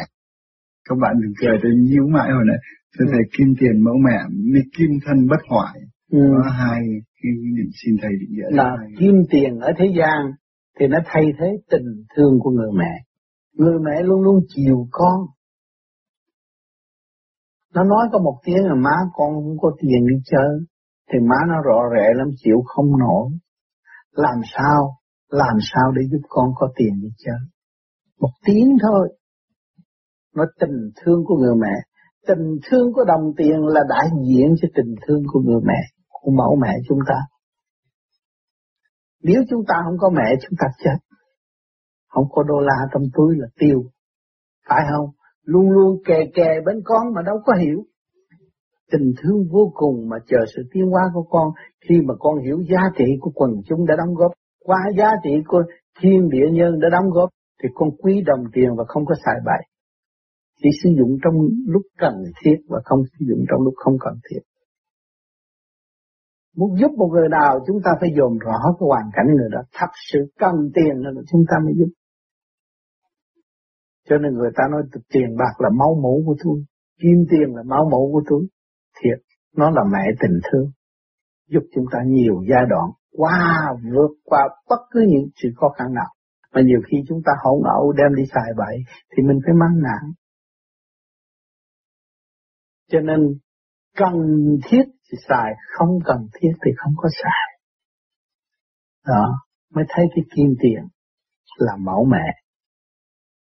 Các 0.90 0.96
bạn 1.02 1.14
đừng 1.22 1.34
cười 1.42 1.58
tôi 1.64 1.72
nhíu 1.76 2.04
mãi 2.08 2.30
hồi 2.32 2.44
nãy. 2.48 2.58
Thưa 2.94 3.06
Thầy, 3.12 3.22
kim 3.38 3.48
tiền 3.60 3.84
mẫu 3.84 3.98
mẹ, 4.06 4.18
mới 4.54 4.64
kim 4.78 4.90
thân 5.06 5.28
bất 5.30 5.42
hoại. 5.50 5.80
Ừ. 6.12 6.20
Có 6.38 6.50
hai 6.52 6.82
cái 7.22 7.32
định 7.58 7.72
xin 7.84 7.96
Thầy 8.02 8.12
định 8.20 8.32
nghĩa. 8.36 8.58
Là 8.58 8.76
hai. 8.80 8.88
kim 9.00 9.16
tiền 9.32 9.60
ở 9.60 9.72
thế 9.78 9.86
gian 9.98 10.20
thì 10.80 10.88
nó 10.88 10.98
thay 11.06 11.24
thế 11.40 11.48
tình 11.72 11.88
thương 12.16 12.40
của 12.40 12.50
người 12.50 12.72
mẹ. 12.74 12.94
Người 13.58 13.80
mẹ 13.86 14.04
luôn 14.04 14.22
luôn 14.22 14.40
chiều 14.56 14.88
con. 14.92 15.20
Nó 17.74 17.84
nói 17.84 18.10
có 18.12 18.20
một 18.20 18.40
tiếng 18.46 18.64
là 18.66 18.76
má 18.76 18.96
con 19.14 19.34
không 19.34 19.58
có 19.62 19.72
tiền 19.82 20.08
đi 20.10 20.16
chơi. 20.26 20.60
Thì 21.12 21.20
má 21.20 21.36
nó 21.48 21.56
rõ 21.66 21.80
rẻ 21.96 22.08
lắm 22.16 22.28
chịu 22.38 22.58
không 22.66 23.00
nổi. 23.00 23.32
Làm 24.12 24.42
sao? 24.56 24.98
Làm 25.30 25.58
sao 25.62 25.92
để 25.92 26.02
giúp 26.12 26.22
con 26.30 26.52
có 26.56 26.68
tiền 26.76 27.02
đi 27.02 27.10
chơi? 27.26 27.40
Một 28.20 28.32
tiếng 28.46 28.78
thôi. 28.82 29.10
Nó 30.36 30.44
tình 30.60 30.92
thương 31.02 31.24
của 31.26 31.36
người 31.36 31.56
mẹ. 31.62 31.74
Tình 32.28 32.58
thương 32.70 32.94
của 32.94 33.04
đồng 33.08 33.34
tiền 33.38 33.66
là 33.66 33.82
đại 33.90 34.08
diện 34.28 34.56
cho 34.62 34.68
tình 34.76 34.96
thương 35.08 35.24
của 35.34 35.40
người 35.40 35.62
mẹ, 35.66 35.80
của 36.10 36.32
mẫu 36.32 36.58
mẹ 36.62 36.74
chúng 36.90 37.00
ta. 37.08 37.16
Nếu 39.24 39.44
chúng 39.50 39.62
ta 39.68 39.76
không 39.86 39.98
có 39.98 40.10
mẹ 40.10 40.36
chúng 40.42 40.58
ta 40.60 40.68
chết. 40.84 40.98
Không 42.08 42.26
có 42.32 42.44
đô 42.44 42.60
la 42.60 42.88
trong 42.94 43.04
túi 43.14 43.36
là 43.38 43.48
tiêu. 43.60 43.84
Phải 44.70 44.82
không? 44.92 45.10
Luôn 45.44 45.72
luôn 45.72 46.02
kè 46.06 46.26
kè 46.36 46.62
bên 46.66 46.82
con 46.86 47.14
mà 47.14 47.22
đâu 47.22 47.36
có 47.46 47.54
hiểu. 47.54 47.84
Tình 48.92 49.14
thương 49.24 49.48
vô 49.52 49.72
cùng 49.74 50.10
mà 50.10 50.18
chờ 50.28 50.38
sự 50.56 50.62
tiến 50.74 50.86
hóa 50.90 51.02
của 51.14 51.24
con 51.30 51.52
khi 51.90 51.96
mà 52.06 52.14
con 52.20 52.38
hiểu 52.38 52.58
giá 52.70 52.82
trị 52.98 53.06
của 53.20 53.32
quần 53.36 53.52
chúng 53.66 53.86
đã 53.86 53.96
đóng 53.98 54.16
góp 54.16 54.32
qua 54.64 54.78
giá 54.98 55.12
trị 55.24 55.32
của 55.48 55.64
thiên 56.00 56.30
địa 56.30 56.50
nhân 56.52 56.80
đã 56.80 56.90
đóng 56.92 57.10
góp 57.10 57.30
thì 57.64 57.70
con 57.74 57.90
quý 57.98 58.24
đồng 58.26 58.44
tiền 58.54 58.70
và 58.78 58.84
không 58.88 59.06
có 59.06 59.16
xài 59.26 59.36
bậy. 59.46 59.64
Chỉ 60.62 60.70
sử 60.84 60.90
dụng 60.98 61.18
trong 61.24 61.34
lúc 61.68 61.82
cần 61.98 62.14
thiết 62.44 62.56
và 62.68 62.82
không 62.86 63.00
sử 63.12 63.26
dụng 63.30 63.46
trong 63.50 63.62
lúc 63.62 63.74
không 63.78 63.98
cần 64.00 64.14
thiết. 64.30 64.40
Muốn 66.56 66.78
giúp 66.80 66.92
một 66.98 67.10
người 67.14 67.30
nào 67.30 67.60
chúng 67.68 67.78
ta 67.86 67.92
phải 68.00 68.10
dồn 68.18 68.38
rõ 68.38 68.58
cái 68.64 68.86
hoàn 68.88 69.10
cảnh 69.14 69.26
người 69.36 69.50
đó 69.52 69.60
thật 69.74 69.92
sự 70.12 70.20
cần 70.40 70.56
tiền 70.76 70.96
là 70.96 71.22
chúng 71.32 71.44
ta 71.50 71.56
mới 71.66 71.74
giúp. 71.78 71.92
Cho 74.10 74.18
nên 74.18 74.34
người 74.34 74.52
ta 74.56 74.64
nói 74.72 74.82
tiền 75.14 75.36
bạc 75.38 75.56
là 75.58 75.70
máu 75.80 76.00
mủ 76.04 76.24
của 76.26 76.36
tôi, 76.44 76.64
kim 77.02 77.26
tiền 77.32 77.56
là 77.56 77.64
máu 77.64 77.90
mủ 77.92 78.12
của 78.14 78.22
tôi. 78.30 78.48
Thiệt, 79.02 79.20
nó 79.56 79.70
là 79.70 79.82
mẹ 79.92 80.06
tình 80.22 80.40
thương, 80.44 80.72
giúp 81.50 81.64
chúng 81.76 81.86
ta 81.92 82.00
nhiều 82.06 82.36
giai 82.50 82.66
đoạn 82.70 82.90
qua 83.18 83.58
vượt 83.92 84.12
qua 84.24 84.40
bất 84.70 84.80
cứ 84.92 85.00
những 85.08 85.30
sự 85.36 85.50
khó 85.56 85.70
khăn 85.70 85.94
nào. 85.94 86.14
Mà 86.54 86.62
nhiều 86.62 86.82
khi 86.88 86.98
chúng 87.08 87.22
ta 87.26 87.32
hỗn 87.44 87.64
ẩu 87.64 87.92
đem 87.92 88.16
đi 88.16 88.24
xài 88.34 88.54
bậy 88.58 88.78
thì 89.12 89.24
mình 89.24 89.40
phải 89.46 89.54
mang 89.54 89.82
nặng. 89.82 90.12
Cho 92.92 93.00
nên 93.00 93.20
cần 93.98 94.14
thiết 94.66 94.84
thì 95.12 95.18
xài, 95.30 95.54
không 95.78 96.00
cần 96.06 96.18
thiết 96.34 96.52
thì 96.66 96.72
không 96.78 96.94
có 96.98 97.10
xài. 97.24 97.60
Đó, 99.08 99.34
mới 99.74 99.86
thấy 99.90 100.06
cái 100.16 100.26
kim 100.36 100.56
tiền 100.62 100.84
là 101.58 101.74
mẫu 101.80 102.06
mẹ. 102.12 102.26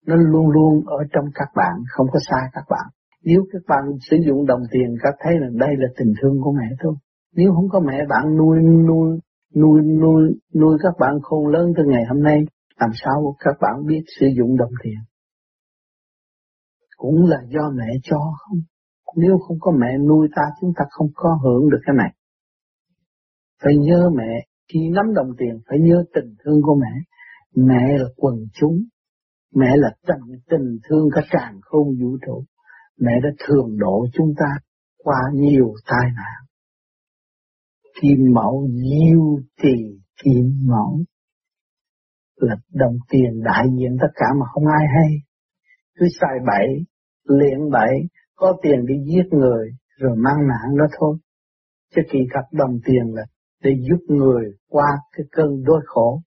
Nó 0.06 0.16
luôn 0.16 0.48
luôn 0.48 0.86
ở 0.86 0.98
trong 1.12 1.24
các 1.34 1.48
bạn, 1.54 1.74
không 1.88 2.06
có 2.12 2.18
xa 2.30 2.50
các 2.52 2.64
bạn. 2.70 2.86
Nếu 3.22 3.44
các 3.52 3.62
bạn 3.68 3.84
sử 4.10 4.16
dụng 4.26 4.46
đồng 4.46 4.62
tiền, 4.70 4.96
các 5.02 5.14
thấy 5.18 5.34
là 5.40 5.46
đây 5.52 5.70
là 5.78 5.88
tình 5.96 6.14
thương 6.22 6.40
của 6.42 6.52
mẹ 6.52 6.76
thôi. 6.80 6.94
Nếu 7.32 7.52
không 7.54 7.68
có 7.68 7.80
mẹ 7.80 8.06
bạn 8.08 8.36
nuôi 8.36 8.58
nuôi 8.62 9.18
nuôi 9.56 9.82
nuôi 9.82 10.22
nuôi 10.54 10.78
các 10.82 10.94
bạn 11.00 11.14
khôn 11.22 11.46
lớn 11.46 11.72
từ 11.76 11.82
ngày 11.86 12.02
hôm 12.08 12.22
nay, 12.22 12.40
làm 12.80 12.90
sao 12.94 13.36
các 13.38 13.54
bạn 13.60 13.86
biết 13.86 14.02
sử 14.20 14.26
dụng 14.38 14.56
đồng 14.56 14.72
tiền? 14.82 14.98
Cũng 16.96 17.26
là 17.26 17.38
do 17.48 17.70
mẹ 17.76 17.86
cho 18.02 18.16
không? 18.38 18.58
Nếu 19.16 19.38
không 19.38 19.56
có 19.60 19.72
mẹ 19.80 19.98
nuôi 20.08 20.28
ta 20.36 20.42
chúng 20.60 20.72
ta 20.76 20.84
không 20.90 21.08
có 21.14 21.38
hưởng 21.44 21.70
được 21.70 21.78
cái 21.86 21.94
này. 21.96 22.14
Phải 23.62 23.72
nhớ 23.76 24.10
mẹ, 24.16 24.46
khi 24.72 24.78
nắm 24.94 25.14
đồng 25.14 25.30
tiền 25.38 25.60
phải 25.68 25.78
nhớ 25.80 26.04
tình 26.14 26.34
thương 26.44 26.62
của 26.62 26.74
mẹ. 26.74 26.92
Mẹ 27.56 27.98
là 27.98 28.08
quần 28.16 28.34
chúng, 28.54 28.84
mẹ 29.54 29.76
là 29.76 29.88
tình, 30.06 30.38
tình 30.50 30.78
thương 30.88 31.08
cả 31.14 31.20
tràn 31.30 31.60
không 31.62 31.86
vũ 32.02 32.18
trụ. 32.26 32.44
Mẹ 33.00 33.12
đã 33.22 33.28
thường 33.46 33.78
độ 33.78 34.06
chúng 34.12 34.32
ta 34.38 34.46
qua 34.96 35.18
nhiều 35.34 35.72
tai 35.86 36.10
nạn. 36.16 36.46
Kim 38.02 38.18
mẫu 38.34 38.68
diêu 38.68 39.38
trì 39.62 40.00
kim 40.24 40.66
mẫu 40.66 40.98
là 42.44 42.56
đồng 42.72 42.96
tiền 43.10 43.42
đại 43.44 43.64
diện 43.78 43.96
tất 44.00 44.08
cả 44.14 44.26
mà 44.40 44.46
không 44.52 44.64
ai 44.66 44.86
hay. 44.94 45.10
Cứ 45.98 46.06
xài 46.20 46.38
bậy, 46.46 46.68
luyện 47.24 47.70
bậy, 47.70 47.92
có 48.34 48.56
tiền 48.62 48.86
đi 48.86 48.94
giết 49.06 49.28
người 49.30 49.70
rồi 49.98 50.16
mang 50.16 50.48
nạn 50.48 50.76
đó 50.78 50.84
thôi. 50.98 51.18
Chứ 51.94 52.02
kỳ 52.10 52.18
thật 52.34 52.42
đồng 52.52 52.78
tiền 52.84 53.14
là 53.14 53.22
để 53.62 53.70
giúp 53.88 54.14
người 54.14 54.44
qua 54.68 54.86
cái 55.16 55.26
cơn 55.32 55.62
đối 55.64 55.80
khổ, 55.84 56.22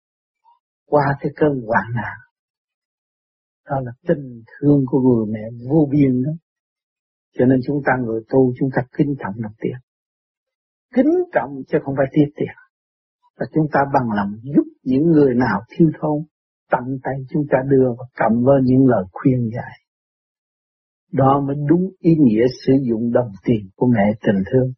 qua 0.86 1.04
cái 1.20 1.32
cơn 1.36 1.52
hoạn 1.68 1.86
nạn. 1.96 2.18
Đó 3.70 3.76
là 3.84 3.92
tình 4.08 4.44
thương 4.46 4.84
của 4.88 5.00
người 5.00 5.34
mẹ 5.34 5.66
vô 5.70 5.88
biên 5.92 6.24
đó. 6.24 6.32
Cho 7.38 7.46
nên 7.46 7.60
chúng 7.68 7.82
ta 7.86 7.92
người 8.06 8.22
tu 8.30 8.54
chúng 8.60 8.70
ta 8.76 8.82
kính 8.98 9.16
trọng 9.20 9.42
đồng 9.42 9.52
tiền. 9.62 9.78
Kính 10.94 11.12
trọng 11.34 11.52
chứ 11.68 11.78
không 11.84 11.96
phải 11.98 12.06
tiếc 12.12 12.32
tiền. 12.36 12.56
Và 13.40 13.46
chúng 13.54 13.66
ta 13.74 13.80
bằng 13.94 14.08
lòng 14.16 14.32
giúp 14.44 14.68
những 14.86 15.06
người 15.12 15.34
nào 15.36 15.60
thiếu 15.70 15.88
thốn, 16.00 16.18
tận 16.72 16.86
tay 17.04 17.14
chúng 17.30 17.44
ta 17.52 17.58
đưa 17.72 17.88
và 17.98 18.06
cầm 18.16 18.32
với 18.46 18.62
những 18.64 18.88
lời 18.88 19.04
khuyên 19.12 19.50
dạy. 19.56 19.76
Đó 21.12 21.42
mới 21.48 21.56
đúng 21.70 21.86
ý 22.00 22.12
nghĩa 22.20 22.46
sử 22.66 22.74
dụng 22.90 23.12
đồng 23.14 23.32
tiền 23.46 23.70
của 23.76 23.88
mẹ 23.96 24.06
tình 24.22 24.44
thương. 24.52 24.70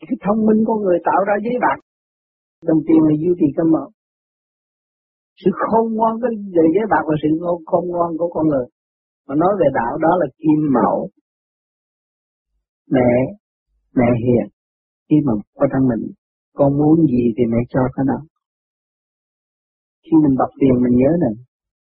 Cái 0.00 0.16
thông 0.24 0.46
minh 0.46 0.64
của 0.66 0.78
người 0.84 0.98
tạo 1.04 1.20
ra 1.28 1.34
giấy 1.44 1.56
bạc, 1.60 1.78
đồng 2.62 2.80
tiền 2.86 3.00
là 3.08 3.14
duy 3.22 3.32
trì 3.38 3.46
cơm 3.56 3.66
mộng. 3.72 3.92
Sự 5.44 5.50
khôn 5.60 5.94
ngoan 5.94 6.14
cái 6.22 6.30
về 6.56 6.64
giấy 6.74 6.86
bạc 6.90 7.04
là 7.10 7.16
sự 7.22 7.28
khôn 7.66 7.84
ngoan 7.88 8.10
của 8.18 8.28
con 8.34 8.46
người. 8.48 8.66
Mà 9.26 9.34
nói 9.34 9.52
về 9.60 9.66
đạo 9.74 9.98
đó 9.98 10.08
là 10.20 10.26
kim 10.38 10.60
mẫu. 10.76 11.08
Mẹ, 12.90 13.10
mẹ 13.98 14.08
hiền, 14.24 14.46
khi 15.08 15.16
mà 15.26 15.32
có 15.54 15.66
thân 15.72 15.82
mình, 15.90 16.12
con 16.54 16.78
muốn 16.78 17.06
gì 17.06 17.22
thì 17.36 17.42
mẹ 17.52 17.58
cho 17.68 17.80
cái 17.94 18.04
đó. 18.08 18.18
Khi 20.04 20.12
mình 20.22 20.34
bật 20.38 20.50
tiền 20.60 20.74
mình 20.84 20.96
nhớ 21.00 21.10
nè, 21.22 21.30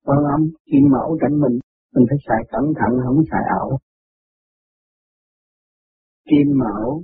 quan 0.05 0.19
âm, 0.35 0.41
kim 0.69 0.83
mẫu 0.91 1.17
cảnh 1.21 1.35
mình, 1.43 1.55
mình 1.93 2.05
phải 2.09 2.17
xài 2.27 2.41
cẩn 2.51 2.65
thận, 2.79 2.91
không 3.05 3.23
xài 3.31 3.43
ảo. 3.59 3.79
Kim 6.29 6.47
mẫu, 6.63 7.03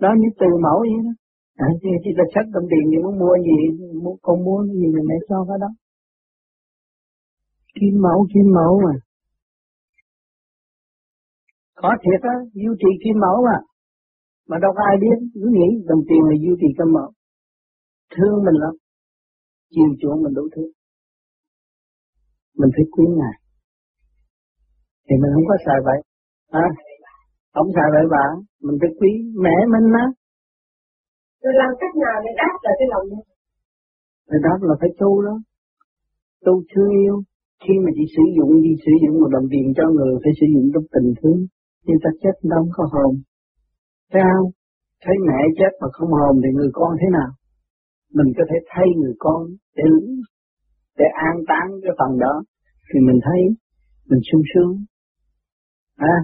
đó 0.00 0.10
như 0.18 0.28
từ 0.40 0.46
mẫu 0.62 0.78
vậy 0.80 1.00
đó. 1.06 1.12
À, 1.56 1.66
thì, 1.82 1.88
thì 2.04 2.10
ta 2.18 2.24
sách 2.34 2.46
đồng 2.54 2.66
tiền 2.70 2.84
thì 2.90 2.96
muốn 3.02 3.18
mua 3.18 3.36
gì, 3.46 3.56
muốn, 4.02 4.16
con 4.22 4.44
muốn 4.44 4.66
gì 4.66 4.86
mình 4.94 5.04
mẹ 5.08 5.14
cho 5.28 5.44
cái 5.48 5.58
đó. 5.60 5.70
Kim 7.74 7.94
mẫu, 8.02 8.26
kim 8.34 8.46
mẫu 8.56 8.80
mà. 8.84 8.94
Có 11.74 11.90
thiệt 12.02 12.20
á, 12.22 12.34
duy 12.54 12.68
trì 12.80 12.90
kim 13.04 13.16
mẫu 13.20 13.36
mà. 13.46 13.58
Mà 14.50 14.56
đâu 14.64 14.72
có 14.76 14.82
ai 14.90 14.96
biết, 15.04 15.18
cứ 15.34 15.48
nghĩ 15.56 15.68
đồng 15.90 16.02
tiền 16.08 16.22
là 16.30 16.36
duy 16.42 16.52
trì 16.60 16.68
kim 16.78 16.88
mẫu. 16.96 17.10
Thương 18.14 18.36
mình 18.46 18.58
lắm. 18.64 18.74
Chiều 19.72 19.90
chuộng 20.00 20.22
mình 20.22 20.34
đủ 20.38 20.44
thứ. 20.54 20.64
Mình 22.60 22.70
phải 22.74 22.84
quý 22.94 23.04
ngài. 23.18 23.36
Thì 25.06 25.14
mình 25.22 25.32
không 25.34 25.46
có 25.50 25.56
xài 25.66 25.78
vậy 25.88 25.98
à, 26.64 26.66
không 27.54 27.68
xài 27.76 27.88
vậy 27.94 28.04
bạn 28.14 28.30
mình 28.66 28.76
phải 28.80 28.90
quý 28.98 29.10
mẹ 29.44 29.56
mình 29.74 29.86
á. 30.04 30.06
Rồi 31.42 31.54
làm 31.60 31.70
cách 31.80 31.94
nào 32.04 32.16
để 32.24 32.30
đáp 32.40 32.54
lại 32.64 32.74
cái 32.78 32.88
lòng 32.92 33.06
mình? 33.10 33.26
Để 34.30 34.38
đáp 34.46 34.58
là 34.68 34.74
phải 34.80 34.90
tu 35.00 35.10
đó. 35.26 35.34
Tu 36.46 36.54
thương 36.70 36.92
yêu. 37.04 37.16
Khi 37.62 37.74
mà 37.84 37.90
chỉ 37.96 38.04
sử 38.16 38.24
dụng 38.36 38.52
gì 38.64 38.72
sử 38.84 38.92
dụng 39.02 39.14
một 39.20 39.30
đồng 39.36 39.46
tiền 39.52 39.66
cho 39.76 39.84
người 39.96 40.14
phải 40.22 40.32
sử 40.40 40.46
dụng 40.54 40.66
trong 40.72 40.86
tình 40.94 41.08
thương. 41.18 41.40
Nhưng 41.86 41.98
ta 42.04 42.10
chết 42.22 42.34
đâu 42.52 42.64
có 42.76 42.84
hồn 42.92 43.12
thấy 44.10 44.22
không? 44.30 44.48
Thấy 45.04 45.16
mẹ 45.28 45.38
chết 45.58 45.72
mà 45.80 45.88
không 45.92 46.10
hồn 46.18 46.34
thì 46.42 46.50
người 46.56 46.70
con 46.72 46.90
thế 47.00 47.08
nào? 47.18 47.30
Mình 48.16 48.28
có 48.36 48.44
thể 48.50 48.58
thay 48.70 48.86
người 49.00 49.14
con 49.18 49.40
để 49.76 49.84
để 50.98 51.06
an 51.28 51.36
táng 51.50 51.70
cái 51.82 51.92
phần 51.98 52.18
đó. 52.24 52.34
Thì 52.88 53.00
mình 53.06 53.18
thấy 53.26 53.40
mình 54.10 54.22
sung 54.32 54.42
sướng. 54.54 54.72
À, 55.96 56.16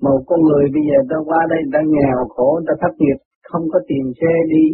một 0.00 0.20
con 0.26 0.40
người 0.46 0.64
bây 0.74 0.82
giờ 0.88 0.98
ta 1.10 1.16
qua 1.28 1.40
đây 1.50 1.60
ta 1.72 1.80
nghèo 1.92 2.18
khổ 2.34 2.60
ta 2.66 2.74
thất 2.80 2.94
nghiệp 2.98 3.18
không 3.50 3.64
có 3.72 3.78
tiền 3.88 4.04
xe 4.20 4.32
đi 4.54 4.64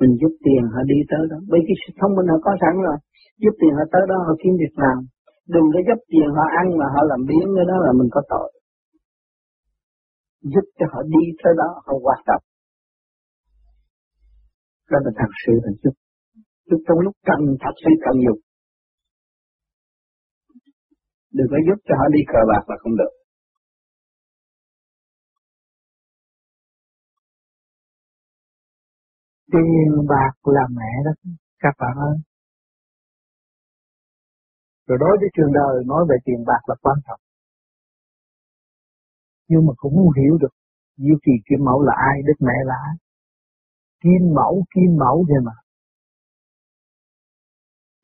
mình 0.00 0.12
giúp 0.20 0.32
tiền 0.44 0.62
họ 0.72 0.80
đi 0.92 0.98
tới 1.10 1.22
đó. 1.30 1.38
Bởi 1.50 1.60
cái 1.66 1.76
thông 1.98 2.12
minh 2.16 2.28
họ 2.32 2.38
có 2.44 2.52
sẵn 2.62 2.74
rồi. 2.86 2.98
Giúp 3.42 3.54
tiền 3.60 3.72
họ 3.78 3.84
tới 3.92 4.04
đó 4.10 4.16
họ 4.26 4.32
kiếm 4.40 4.54
việc 4.62 4.74
làm. 4.84 4.98
Đừng 5.54 5.66
có 5.74 5.80
giúp 5.88 6.00
tiền 6.12 6.28
họ 6.36 6.44
ăn 6.60 6.66
mà 6.78 6.86
họ 6.94 7.00
làm 7.10 7.20
biến 7.28 7.46
cái 7.56 7.66
đó 7.70 7.76
là 7.86 7.92
mình 7.98 8.08
có 8.14 8.20
tội 8.32 8.48
giúp 10.52 10.66
cho 10.78 10.86
họ 10.92 11.00
đi 11.14 11.24
tới 11.42 11.52
đó, 11.60 11.68
họ 11.86 11.94
hoạt 12.06 12.22
động 12.30 12.44
đó 14.90 14.98
là 15.04 15.10
thật 15.20 15.32
sự 15.42 15.52
là 15.64 15.70
giúp 15.82 15.94
giúp 16.68 16.80
trong 16.86 16.98
lúc 17.04 17.14
cần, 17.28 17.40
thật 17.62 17.74
sự 17.82 17.90
cần 18.04 18.16
dùng. 18.26 18.40
đừng 21.36 21.46
có 21.50 21.58
giúp 21.66 21.78
cho 21.86 21.94
họ 21.98 22.06
đi 22.14 22.20
cờ 22.32 22.40
bạc 22.50 22.64
là 22.70 22.76
không 22.82 22.96
được 23.00 23.12
tiền 29.52 30.06
bạc 30.08 30.32
là 30.56 30.64
mẹ 30.78 30.92
đó, 31.04 31.12
các 31.58 31.74
bạn 31.78 31.94
ơi 32.10 32.16
Rồi 34.86 34.98
đối 35.00 35.16
với 35.20 35.28
trường 35.36 35.52
đời, 35.52 35.84
nói 35.86 36.04
về 36.08 36.16
tiền 36.24 36.44
bạc 36.46 36.62
là 36.66 36.74
quan 36.82 36.96
trọng. 37.06 37.20
Nhưng 39.48 39.66
mà 39.66 39.72
cũng 39.76 39.94
không 39.94 40.12
hiểu 40.22 40.38
được 40.40 40.54
Diệu 40.96 41.16
kỳ 41.24 41.32
kim 41.46 41.64
mẫu 41.64 41.82
là 41.82 41.92
ai, 41.96 42.22
Đức 42.26 42.38
Mẹ 42.40 42.58
là 42.64 42.74
ai. 42.88 42.96
Kim 44.02 44.34
mẫu, 44.34 44.64
kim 44.74 44.96
mẫu 44.98 45.24
vậy 45.28 45.40
mà. 45.44 45.52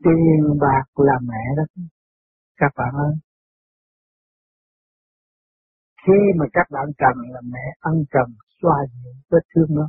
Tiền 0.04 0.58
bạc 0.60 0.86
là 0.94 1.18
mẹ 1.22 1.44
đó. 1.56 1.64
Các 2.56 2.72
bạn 2.76 2.94
ơi. 2.94 3.14
Khi 6.06 6.18
mà 6.38 6.46
các 6.52 6.66
bạn 6.70 6.86
cần 6.98 7.16
là 7.32 7.40
mẹ 7.44 7.66
ăn 7.80 7.94
cần 8.10 8.28
xoa 8.62 8.76
dịu 8.92 9.12
vết 9.30 9.44
thương 9.54 9.76
đó. 9.76 9.88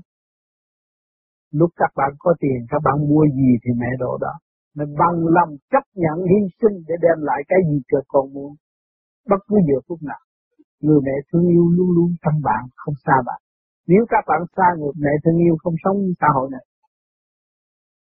Lúc 1.51 1.69
các 1.75 1.91
bạn 1.95 2.11
có 2.19 2.33
tiền, 2.39 2.65
các 2.69 2.81
bạn 2.83 2.95
mua 3.09 3.25
gì 3.25 3.51
thì 3.63 3.71
mẹ 3.77 3.87
đổ 3.99 4.17
đó. 4.21 4.33
Mình 4.75 4.95
bằng 4.99 5.17
lòng 5.27 5.55
chấp 5.71 5.83
nhận 5.93 6.17
hy 6.29 6.39
sinh 6.61 6.83
để 6.87 6.95
đem 7.01 7.25
lại 7.25 7.41
cái 7.47 7.59
gì 7.69 7.81
cho 7.87 7.97
con 8.07 8.33
muốn. 8.33 8.55
Bất 9.29 9.41
cứ 9.47 9.55
giờ 9.67 9.79
phút 9.87 9.99
nào. 10.03 10.22
Người 10.83 10.99
mẹ 11.07 11.15
thương 11.27 11.47
yêu 11.55 11.65
luôn 11.77 11.89
luôn 11.97 12.09
trong 12.23 12.41
bạn, 12.47 12.63
không 12.75 12.95
xa 13.05 13.15
bạn. 13.27 13.39
Nếu 13.87 14.05
các 14.09 14.23
bạn 14.27 14.41
xa 14.55 14.67
người 14.77 14.93
mẹ 15.03 15.13
thương 15.23 15.37
yêu 15.45 15.55
không 15.63 15.75
sống 15.83 15.97
xã 16.19 16.27
hội 16.35 16.47
này. 16.51 16.65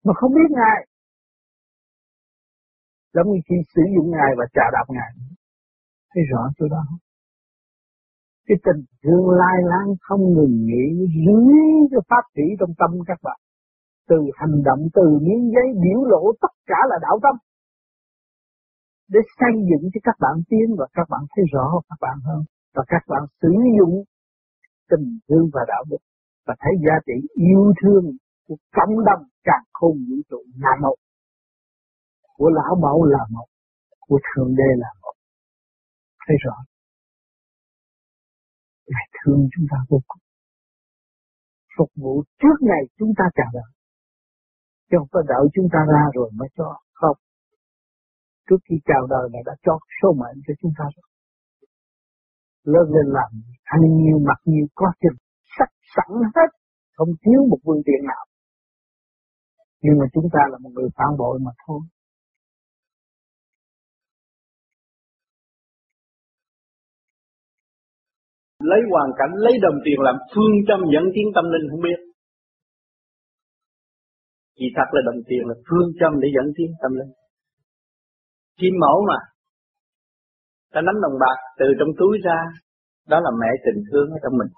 Mà 0.05 0.13
không 0.17 0.33
biết 0.35 0.51
Ngài. 0.51 0.79
Giống 3.15 3.29
như 3.33 3.41
khi 3.49 3.57
sử 3.75 3.83
dụng 3.95 4.11
Ngài 4.11 4.31
và 4.39 4.45
trả 4.57 4.67
đạp 4.73 4.87
Ngài. 4.89 5.11
Thấy 6.11 6.23
rõ 6.31 6.43
chỗ 6.59 6.69
đó 6.69 6.81
không? 6.89 7.03
Cái 8.47 8.57
tình 8.65 8.85
thương 9.03 9.31
lai 9.41 9.59
lan 9.71 9.87
không 10.01 10.23
ngừng 10.35 10.57
nghỉ 10.69 10.87
dưới 11.25 11.55
cái 11.91 12.01
pháp 12.11 12.25
thủy 12.35 12.45
trong 12.61 12.73
tâm 12.79 12.91
các 13.07 13.19
bạn. 13.23 13.39
Từ 14.09 14.17
hành 14.35 14.63
động, 14.65 14.83
từ 14.95 15.19
miếng 15.23 15.45
giấy 15.55 15.69
biểu 15.83 16.01
lộ 16.11 16.33
tất 16.43 16.53
cả 16.67 16.79
là 16.91 16.97
đạo 17.03 17.19
tâm 17.23 17.35
để 19.13 19.21
xây 19.39 19.53
dựng 19.69 19.91
cho 19.93 20.01
các 20.03 20.17
bạn 20.21 20.37
tiến 20.49 20.67
và 20.79 20.87
các 20.93 21.07
bạn 21.11 21.21
thấy 21.37 21.45
rõ 21.53 21.81
các 21.89 21.97
bạn 22.01 22.19
hơn 22.25 22.43
và 22.75 22.83
các 22.89 23.03
bạn 23.09 23.23
sử 23.43 23.49
dụng 23.79 24.05
tình 24.91 25.19
thương 25.29 25.51
và 25.53 25.61
đạo 25.69 25.85
đức 25.91 26.03
và 26.47 26.55
thấy 26.61 26.73
giá 26.87 26.95
trị 27.07 27.29
yêu 27.35 27.73
thương 27.83 28.05
của 28.47 28.57
cộng 28.77 29.05
đồng 29.05 29.23
càng 29.45 29.65
khôn 29.73 29.93
vũ 30.09 30.17
trụ 30.31 30.43
là 30.57 30.71
một, 30.81 30.97
của 32.37 32.51
lão 32.51 32.75
mẫu 32.83 33.05
là 33.05 33.25
một, 33.31 33.47
của 34.01 34.19
thượng 34.29 34.55
đế 34.57 34.71
là 34.77 34.89
một. 35.03 35.15
Thấy 36.27 36.37
rõ? 36.45 36.57
Ngài 38.87 39.07
thương 39.17 39.49
chúng 39.57 39.67
ta 39.71 39.77
vô 39.89 39.99
cùng. 40.07 40.23
Phục 41.79 41.91
vụ 41.97 42.23
trước 42.39 42.57
ngày 42.61 42.83
chúng 42.99 43.13
ta 43.19 43.25
trả 43.35 43.45
đời 43.53 43.79
chứ 44.91 44.97
không 44.99 45.09
có 45.11 45.23
đợi 45.29 45.45
chúng 45.55 45.69
ta 45.73 45.79
ra 45.93 46.05
rồi 46.15 46.31
mới 46.39 46.49
cho. 46.57 46.81
Không. 46.93 47.17
Trước 48.51 48.57
khi 48.69 48.77
chào 48.85 49.07
đời 49.07 49.29
này 49.33 49.43
đã 49.47 49.53
cho 49.63 49.79
số 50.03 50.13
mệnh 50.13 50.39
cho 50.47 50.55
chúng 50.61 50.73
ta 50.79 50.85
rồi 50.97 51.08
lớn 52.75 52.87
lên 52.95 53.07
làm 53.17 53.31
ăn 53.75 53.81
nhiều 54.03 54.19
mặt 54.29 54.41
nhiều 54.45 54.67
có 54.75 54.87
chừng 55.03 55.19
sắc 55.59 55.71
sẵn 55.95 56.11
hết, 56.35 56.51
không 56.97 57.09
thiếu 57.23 57.41
một 57.51 57.61
phương 57.65 57.83
tiện 57.87 58.01
nào. 58.11 58.25
Nhưng 59.83 59.99
mà 60.01 60.07
chúng 60.15 60.29
ta 60.35 60.41
là 60.53 60.59
một 60.63 60.71
người 60.75 60.91
phản 60.97 61.11
bội 61.19 61.39
mà 61.47 61.53
thôi. 61.67 61.81
Lấy 68.71 68.81
hoàn 68.91 69.11
cảnh, 69.19 69.33
lấy 69.45 69.55
đồng 69.63 69.79
tiền 69.85 69.99
làm 70.07 70.17
phương 70.35 70.55
châm 70.69 70.81
dẫn 70.95 71.05
tiến 71.15 71.27
tâm 71.35 71.45
linh 71.53 71.71
không 71.71 71.83
biết. 71.87 72.01
Chỉ 74.57 74.67
thật 74.77 74.89
là 74.95 75.01
đồng 75.09 75.21
tiền 75.29 75.43
là 75.49 75.55
phương 75.69 75.89
châm 76.01 76.13
để 76.23 76.29
dẫn 76.37 76.53
tiến 76.57 76.71
tâm 76.83 76.93
linh. 76.99 77.13
Kim 78.61 78.75
mẫu 78.81 79.05
mà 79.09 79.19
ta 80.73 80.81
nắm 80.87 80.95
đồng 81.03 81.17
bạc 81.23 81.39
từ 81.59 81.67
trong 81.79 81.89
túi 81.99 82.19
ra. 82.27 82.39
Đó 83.09 83.21
là 83.21 83.31
mẹ 83.41 83.51
tình 83.65 83.85
thương 83.89 84.09
ở 84.11 84.19
trong 84.23 84.39
mình. 84.39 84.53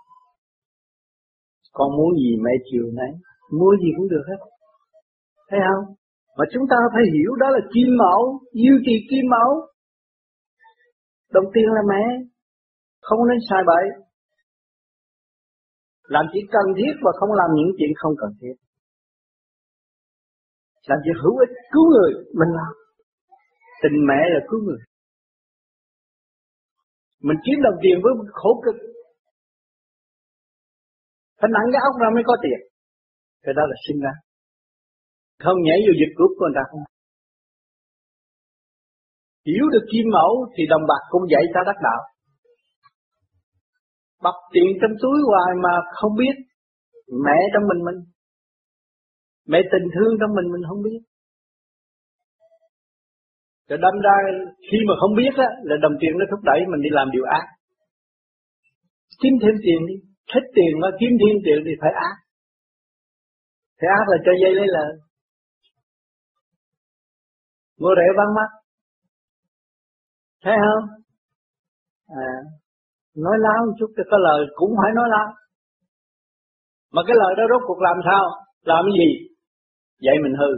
Con 1.72 1.88
muốn 1.96 2.10
gì 2.22 2.30
mẹ 2.44 2.50
chiều 2.70 2.86
nấy. 2.98 3.12
Mua 3.58 3.72
gì 3.82 3.90
cũng 3.96 4.08
được 4.08 4.24
hết. 4.28 4.40
Thấy 5.48 5.60
không? 5.66 5.84
Mà 6.38 6.44
chúng 6.52 6.64
ta 6.70 6.76
phải 6.94 7.04
hiểu 7.14 7.30
đó 7.42 7.48
là 7.50 7.60
kim 7.74 7.88
mẫu, 8.02 8.40
yêu 8.52 8.76
trì 8.86 8.94
kim 9.10 9.24
mẫu. 9.34 9.50
Đầu 11.32 11.44
tiên 11.54 11.66
là 11.76 11.82
mẹ 11.88 12.04
không 13.00 13.28
nên 13.28 13.38
sai 13.50 13.62
bậy. 13.66 13.84
Làm 16.14 16.24
chỉ 16.32 16.40
cần 16.52 16.66
thiết 16.76 16.92
và 17.02 17.12
không 17.18 17.32
làm 17.32 17.50
những 17.56 17.72
chuyện 17.78 17.90
không 18.00 18.14
cần 18.18 18.30
thiết. 18.40 18.54
Làm 20.88 20.98
việc 21.06 21.18
hữu 21.22 21.38
ích 21.38 21.52
cứu 21.72 21.84
người, 21.92 22.12
mình 22.38 22.52
làm. 22.58 22.72
Tình 23.82 23.96
mẹ 24.08 24.20
là 24.34 24.40
cứu 24.50 24.60
người 24.66 24.78
mình 27.26 27.38
kiếm 27.44 27.56
đồng 27.66 27.78
tiền 27.82 27.96
với 28.02 28.12
khổ 28.38 28.50
cực. 28.64 28.76
Phải 31.38 31.50
nặng 31.54 31.68
cái 31.72 31.80
ốc 31.88 31.94
ra 32.00 32.08
mới 32.14 32.22
có 32.26 32.34
tiền. 32.42 32.60
Cái 33.44 33.54
đó 33.58 33.62
là 33.70 33.76
sinh 33.84 33.98
ra. 34.04 34.12
Không 35.44 35.58
nhảy 35.66 35.78
vô 35.86 35.92
dịch 36.00 36.12
cướp 36.16 36.30
của 36.36 36.44
người 36.46 36.56
ta 36.58 36.64
không. 36.70 36.84
Hiểu 39.48 39.64
được 39.72 39.84
kim 39.92 40.06
mẫu 40.16 40.32
thì 40.54 40.62
đồng 40.72 40.84
bạc 40.90 41.02
cũng 41.12 41.24
dạy 41.32 41.44
ta 41.54 41.60
đắc 41.68 41.78
đạo. 41.86 42.00
Bập 44.24 44.36
tiền 44.52 44.68
trong 44.80 44.94
túi 45.02 45.18
hoài 45.28 45.50
mà 45.64 45.72
không 45.98 46.14
biết. 46.20 46.34
Mẹ 47.26 47.38
trong 47.52 47.64
mình 47.70 47.80
mình. 47.88 48.00
Mẹ 49.50 49.58
tình 49.72 49.86
thương 49.94 50.12
trong 50.20 50.32
mình 50.36 50.48
mình 50.52 50.64
không 50.68 50.82
biết 50.86 51.00
rồi 53.70 53.78
đâm 53.84 53.94
ra 54.06 54.16
khi 54.70 54.78
mà 54.88 54.94
không 55.00 55.14
biết 55.20 55.32
á, 55.46 55.48
là 55.68 55.76
đồng 55.84 55.96
tiền 56.00 56.12
nó 56.18 56.24
thúc 56.30 56.40
đẩy 56.50 56.60
mình 56.70 56.82
đi 56.82 56.90
làm 56.92 57.08
điều 57.14 57.24
ác. 57.24 57.46
Kiếm 59.20 59.34
thêm 59.42 59.54
tiền 59.64 59.80
đi. 59.88 59.96
Thích 60.32 60.46
tiền 60.56 60.72
mà 60.82 60.88
kiếm 61.00 61.12
thêm 61.20 61.36
tiền 61.44 61.58
thì 61.66 61.72
phải 61.80 61.92
ác. 62.08 62.16
Thì 63.78 63.86
ác 63.98 64.04
là 64.10 64.16
cho 64.24 64.32
dây 64.42 64.52
lấy 64.54 64.66
lời. 64.76 64.90
Mua 67.80 67.94
rẻ 67.98 68.06
vắng 68.18 68.34
mắt. 68.38 68.50
Thấy 70.44 70.54
không? 70.64 70.84
À, 72.24 72.32
nói 73.16 73.36
láo 73.38 73.66
một 73.66 73.74
chút 73.78 73.90
cho 73.96 74.02
có 74.10 74.18
lời 74.18 74.40
cũng 74.54 74.72
phải 74.82 74.92
nói 74.94 75.08
láo. 75.10 75.28
Mà 76.92 77.02
cái 77.06 77.16
lời 77.20 77.34
đó 77.38 77.44
rốt 77.50 77.62
cuộc 77.66 77.80
làm 77.80 77.96
sao? 78.04 78.24
Làm 78.62 78.84
cái 78.86 78.94
gì? 79.00 79.10
Vậy 80.04 80.16
mình 80.22 80.34
hư. 80.40 80.50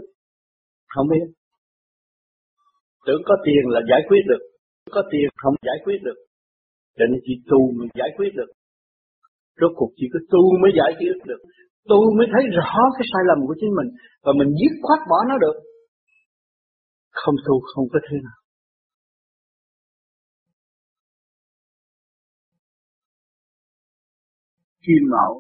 Không 0.95 1.07
biết. 1.09 1.42
Tưởng 3.07 3.23
có 3.29 3.35
tiền 3.45 3.63
là 3.75 3.81
giải 3.91 4.03
quyết 4.09 4.23
được. 4.31 4.43
Có 4.95 5.03
tiền 5.11 5.29
không 5.43 5.55
giải 5.69 5.79
quyết 5.85 5.99
được. 6.07 6.19
Cho 6.97 7.05
nên 7.11 7.21
chỉ 7.27 7.35
tu 7.51 7.61
mới 7.79 7.89
giải 8.01 8.11
quyết 8.17 8.31
được. 8.39 8.51
Rốt 9.61 9.73
cuộc 9.79 9.91
chỉ 9.97 10.07
có 10.13 10.19
tu 10.33 10.43
mới 10.63 10.71
giải 10.81 10.93
quyết 10.99 11.17
được. 11.31 11.41
Tu 11.91 11.99
mới 12.17 12.27
thấy 12.33 12.43
rõ 12.57 12.75
cái 12.97 13.05
sai 13.13 13.23
lầm 13.29 13.39
của 13.47 13.57
chính 13.61 13.73
mình. 13.79 13.89
Và 14.25 14.33
mình 14.39 14.51
dứt 14.61 14.73
khoát 14.83 15.01
bỏ 15.11 15.19
nó 15.29 15.39
được. 15.45 15.57
Không 17.11 17.35
tu 17.47 17.55
không 17.71 17.87
có 17.93 17.99
thế 18.09 18.17
nào. 18.27 18.39
Kim 24.87 25.03
mẫu 25.15 25.33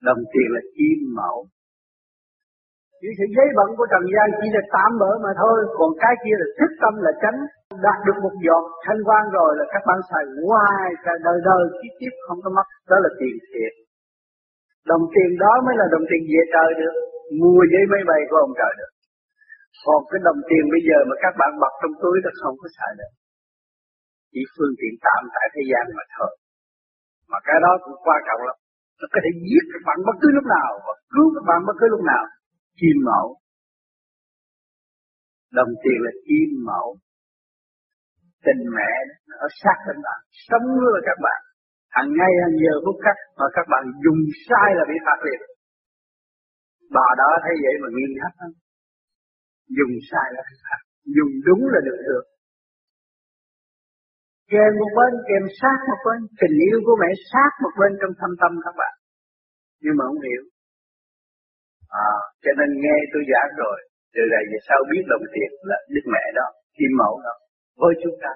Đồng 0.00 0.22
tiền 0.32 0.48
là 0.54 0.60
kim 0.76 0.98
mẫu 1.16 1.48
những 3.00 3.14
sự 3.18 3.26
giấy 3.36 3.48
bận 3.58 3.68
của 3.78 3.86
trần 3.92 4.04
gian 4.14 4.26
chỉ 4.38 4.46
là 4.56 4.62
tạm 4.74 4.90
bỡ 5.00 5.10
mà 5.24 5.32
thôi, 5.42 5.56
còn 5.78 5.90
cái 6.02 6.14
kia 6.22 6.36
là 6.40 6.46
thức 6.58 6.70
tâm 6.82 6.94
là 7.06 7.12
chánh. 7.22 7.38
Đạt 7.86 7.98
được 8.06 8.18
một 8.24 8.34
giọt 8.46 8.64
thanh 8.84 9.00
quan 9.08 9.22
rồi 9.36 9.50
là 9.58 9.64
các 9.72 9.82
bạn 9.88 9.98
xài 10.08 10.24
hoài 10.44 10.88
cả 11.04 11.12
đời 11.26 11.38
đời 11.48 11.62
tiếp 11.80 11.92
tiếp 12.00 12.14
không 12.26 12.38
có 12.44 12.50
mất, 12.56 12.66
đó 12.90 12.96
là 13.04 13.10
tiền 13.20 13.34
thiệt. 13.50 13.72
Đồng 14.90 15.04
tiền 15.14 15.30
đó 15.44 15.52
mới 15.66 15.74
là 15.80 15.86
đồng 15.94 16.04
tiền 16.10 16.22
về 16.32 16.42
trời 16.54 16.70
được, 16.80 16.94
mua 17.40 17.60
giấy 17.72 17.84
máy 17.92 18.02
bay 18.10 18.20
của 18.28 18.38
ông 18.46 18.54
trời 18.60 18.72
được. 18.80 18.92
Còn 19.86 20.00
cái 20.10 20.20
đồng 20.28 20.40
tiền 20.48 20.64
bây 20.74 20.82
giờ 20.88 20.98
mà 21.08 21.14
các 21.24 21.32
bạn 21.40 21.52
bật 21.62 21.72
trong 21.80 21.94
túi 22.02 22.16
nó 22.24 22.30
không 22.40 22.56
có 22.60 22.68
xài 22.76 22.92
được. 23.00 23.12
Chỉ 24.32 24.42
phương 24.54 24.74
tiện 24.80 24.94
tạm 25.06 25.22
tại 25.34 25.46
thế 25.54 25.62
gian 25.70 25.84
mà 25.96 26.04
thôi. 26.14 26.32
Mà 27.30 27.38
cái 27.48 27.58
đó 27.64 27.72
cũng 27.84 27.96
quan 28.06 28.20
trọng 28.28 28.42
lắm. 28.48 28.56
Nó 29.00 29.06
có 29.12 29.18
thể 29.24 29.30
giết 29.48 29.64
các 29.72 29.82
bạn 29.88 29.98
bất 30.06 30.16
cứ 30.22 30.28
lúc 30.36 30.46
nào 30.56 30.70
và 30.86 30.94
cứu 31.14 31.26
các 31.34 31.44
bạn 31.48 31.60
bất 31.68 31.76
cứ 31.80 31.86
lúc 31.94 32.02
nào 32.12 32.24
kim 32.80 32.96
mẫu. 33.08 33.26
Đồng 35.58 35.72
tiền 35.82 35.98
là 36.06 36.12
kim 36.26 36.50
mẫu. 36.68 36.88
Tình 38.46 38.62
mẹ 38.76 38.92
ở 39.44 39.48
sát 39.60 39.76
các 39.86 39.98
bạn 40.04 40.18
sống 40.48 40.66
với 40.82 41.02
các 41.08 41.18
bạn. 41.26 41.40
Hàng 41.96 42.10
ngày, 42.18 42.32
hàng 42.42 42.56
giờ 42.62 42.74
phút 42.84 42.96
khắc 43.04 43.16
mà 43.40 43.46
các 43.56 43.66
bạn 43.72 43.84
dùng 44.04 44.20
sai 44.46 44.68
là 44.78 44.84
bị 44.90 44.96
phạt 45.06 45.18
liền. 45.26 45.42
Bà 46.96 47.08
đó 47.20 47.30
thấy 47.44 47.54
vậy 47.64 47.74
mà 47.82 47.88
nghiêng 47.94 48.14
hết 48.22 48.32
không 48.38 48.54
dùng 49.78 49.94
sai 50.10 50.26
là 50.34 50.42
bị 50.48 50.54
phạt. 50.64 50.80
Dùng 51.16 51.32
đúng 51.48 51.62
là 51.72 51.80
được 51.88 52.00
được. 52.08 52.24
Kèm 54.52 54.70
một 54.80 54.92
bên, 54.98 55.12
kèm 55.28 55.44
sát 55.60 55.78
một 55.88 56.00
bên. 56.06 56.20
Tình 56.40 56.56
yêu 56.68 56.78
của 56.86 56.96
mẹ 57.02 57.10
sát 57.30 57.50
một 57.62 57.74
bên 57.80 57.92
trong 58.00 58.12
thâm 58.20 58.32
tâm 58.42 58.52
các 58.64 58.74
bạn. 58.80 58.94
Nhưng 59.82 59.94
mà 59.98 60.04
không 60.08 60.22
hiểu. 60.28 60.42
À, 62.06 62.10
cho 62.42 62.52
nên 62.58 62.70
nghe 62.82 62.96
tôi 63.12 63.22
giảng 63.32 63.50
rồi, 63.62 63.76
từ 64.14 64.22
đây 64.34 64.42
về 64.50 64.58
sau 64.68 64.78
biết 64.90 65.04
đồng 65.12 65.26
tiền 65.34 65.50
là 65.70 65.78
đức 65.94 66.04
mẹ 66.14 66.24
đó 66.38 66.46
kim 66.76 66.92
mẫu 67.00 67.14
đó. 67.26 67.34
Với 67.80 67.92
chúng 68.02 68.16
ta 68.22 68.32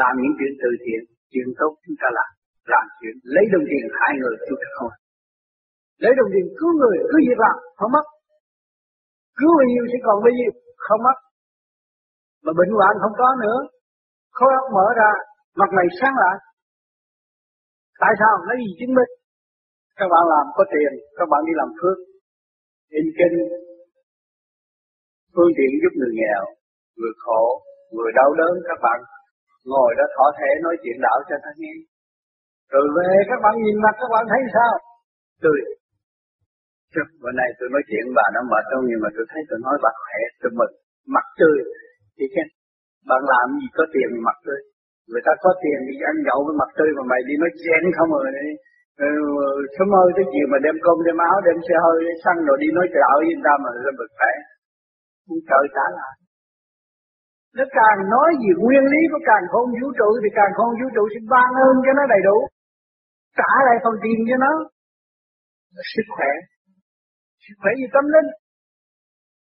làm 0.00 0.12
những 0.22 0.34
chuyện 0.38 0.52
từ 0.62 0.70
thiện 0.84 1.02
chuyện 1.32 1.48
tốt 1.60 1.72
chúng 1.84 1.98
ta 2.02 2.08
làm 2.18 2.30
làm 2.72 2.84
chuyện 2.98 3.14
lấy 3.34 3.44
đồng 3.52 3.66
tiền 3.70 3.84
hai 4.00 4.12
người 4.20 4.34
chúng 4.48 4.60
ta 4.62 4.68
không 4.76 4.92
lấy 6.04 6.12
đồng 6.18 6.30
tiền 6.34 6.46
cứu 6.58 6.70
người 6.80 6.96
cứ 7.10 7.18
việc 7.28 7.38
làm 7.44 7.56
không 7.78 7.92
mất. 7.96 8.06
Cứu 9.38 9.50
bao 9.58 9.66
nhiêu 9.70 9.84
sẽ 9.90 9.98
còn 10.06 10.16
bao 10.24 10.32
nhiêu 10.38 10.50
không 10.86 11.00
mất. 11.06 11.18
Mà 12.44 12.52
bệnh 12.58 12.72
hoạn 12.76 12.92
không 13.02 13.14
có 13.20 13.28
nữa. 13.44 13.58
Khối 14.36 14.50
óc 14.60 14.66
mở 14.76 14.86
ra 15.00 15.10
mặt 15.60 15.70
mày 15.76 15.86
sáng 15.98 16.14
lại. 16.22 16.36
Tại 18.02 18.12
sao? 18.20 18.32
Lấy 18.48 18.56
gì 18.64 18.70
chứng 18.78 18.94
minh? 18.96 19.10
Các 19.98 20.08
bạn 20.12 20.24
làm 20.32 20.46
có 20.56 20.64
tiền 20.72 20.92
các 21.18 21.26
bạn 21.32 21.40
đi 21.48 21.52
làm 21.60 21.70
phước 21.78 21.96
in 22.96 23.06
kinh 23.18 23.36
phương 25.34 25.52
tiện 25.56 25.70
giúp 25.82 25.92
người 25.98 26.14
nghèo, 26.20 26.42
người 26.98 27.14
khổ, 27.22 27.42
người 27.94 28.12
đau 28.18 28.30
đớn, 28.40 28.54
các 28.68 28.78
bạn 28.84 28.98
ngồi 29.72 29.90
đó 29.98 30.04
thọ 30.16 30.26
thể 30.38 30.50
nói 30.64 30.74
chuyện 30.82 30.98
đạo 31.06 31.18
cho 31.28 31.36
ta 31.44 31.50
nghe. 31.60 31.74
Rồi 32.72 32.86
về 32.96 33.10
các 33.30 33.38
bạn 33.44 33.54
nhìn 33.64 33.76
mặt 33.84 33.94
các 34.00 34.10
bạn 34.14 34.24
thấy 34.30 34.42
sao? 34.56 34.74
Tôi 35.44 35.56
trước 36.94 37.08
bữa 37.22 37.32
nay 37.40 37.48
tôi 37.58 37.68
nói 37.74 37.82
chuyện 37.88 38.04
bà 38.18 38.26
nó 38.34 38.40
mệt 38.52 38.64
đâu 38.72 38.80
nhưng 38.88 39.00
mà 39.04 39.08
tôi 39.16 39.26
thấy 39.30 39.42
tôi 39.48 39.58
nói 39.66 39.76
bà 39.84 39.90
khỏe, 40.02 40.20
tôi 40.40 40.50
mừng 40.58 40.74
mặt 41.14 41.26
tươi 41.40 41.58
chị 42.16 42.26
khen, 42.34 42.48
bạn 43.10 43.22
làm 43.32 43.46
gì 43.60 43.68
có 43.76 43.84
tiền 43.94 44.10
mặt 44.28 44.38
tươi 44.46 44.60
người 45.10 45.22
ta 45.26 45.32
có 45.44 45.50
tiền 45.62 45.78
đi 45.88 45.96
ăn 46.10 46.16
nhậu 46.26 46.38
với 46.46 46.54
mặt 46.62 46.70
tươi 46.78 46.90
mà 46.96 47.02
mày 47.10 47.20
đi 47.28 47.34
nói 47.42 47.50
chuyện 47.60 47.80
không 47.96 48.10
rồi 48.14 48.30
ừ, 49.06 49.10
sớm 49.74 49.88
hơi 49.96 50.08
tới 50.16 50.26
chiều 50.32 50.46
mà 50.52 50.58
đem 50.66 50.76
cơm 50.84 50.96
đem 51.06 51.18
áo 51.30 51.36
đem 51.46 51.58
xe 51.66 51.74
hơi 51.84 51.98
xăng 52.24 52.38
rồi 52.46 52.56
đi 52.62 52.68
nói 52.76 52.86
đạo 52.96 53.16
với 53.20 53.26
người 53.28 53.44
ta 53.46 53.54
mà 53.62 53.70
lên 53.84 53.94
bực 54.00 54.10
phải 54.20 54.34
không 55.28 55.42
trời 55.50 55.64
trả 55.76 55.86
lại. 55.98 56.14
Nó 57.56 57.64
càng 57.78 57.98
nói 58.14 58.28
gì 58.42 58.50
nguyên 58.62 58.84
lý 58.92 59.02
của 59.10 59.22
càng 59.30 59.44
không 59.52 59.68
vũ 59.80 59.88
trụ 59.98 60.10
thì 60.22 60.30
càng 60.38 60.52
không 60.56 60.70
vũ 60.80 60.88
trụ 60.94 61.04
sẽ 61.12 61.20
ban 61.32 61.50
ơn 61.66 61.76
cho 61.84 61.92
nó 61.98 62.04
đầy 62.14 62.22
đủ. 62.28 62.36
Trả 63.38 63.52
lại 63.66 63.76
phần 63.84 63.94
tiền 64.02 64.18
cho 64.28 64.36
nó. 64.44 64.52
Sức 65.92 66.06
khỏe. 66.14 66.30
Sức 67.44 67.56
khỏe 67.60 67.72
gì 67.80 67.86
tâm 67.94 68.04
linh. 68.14 68.28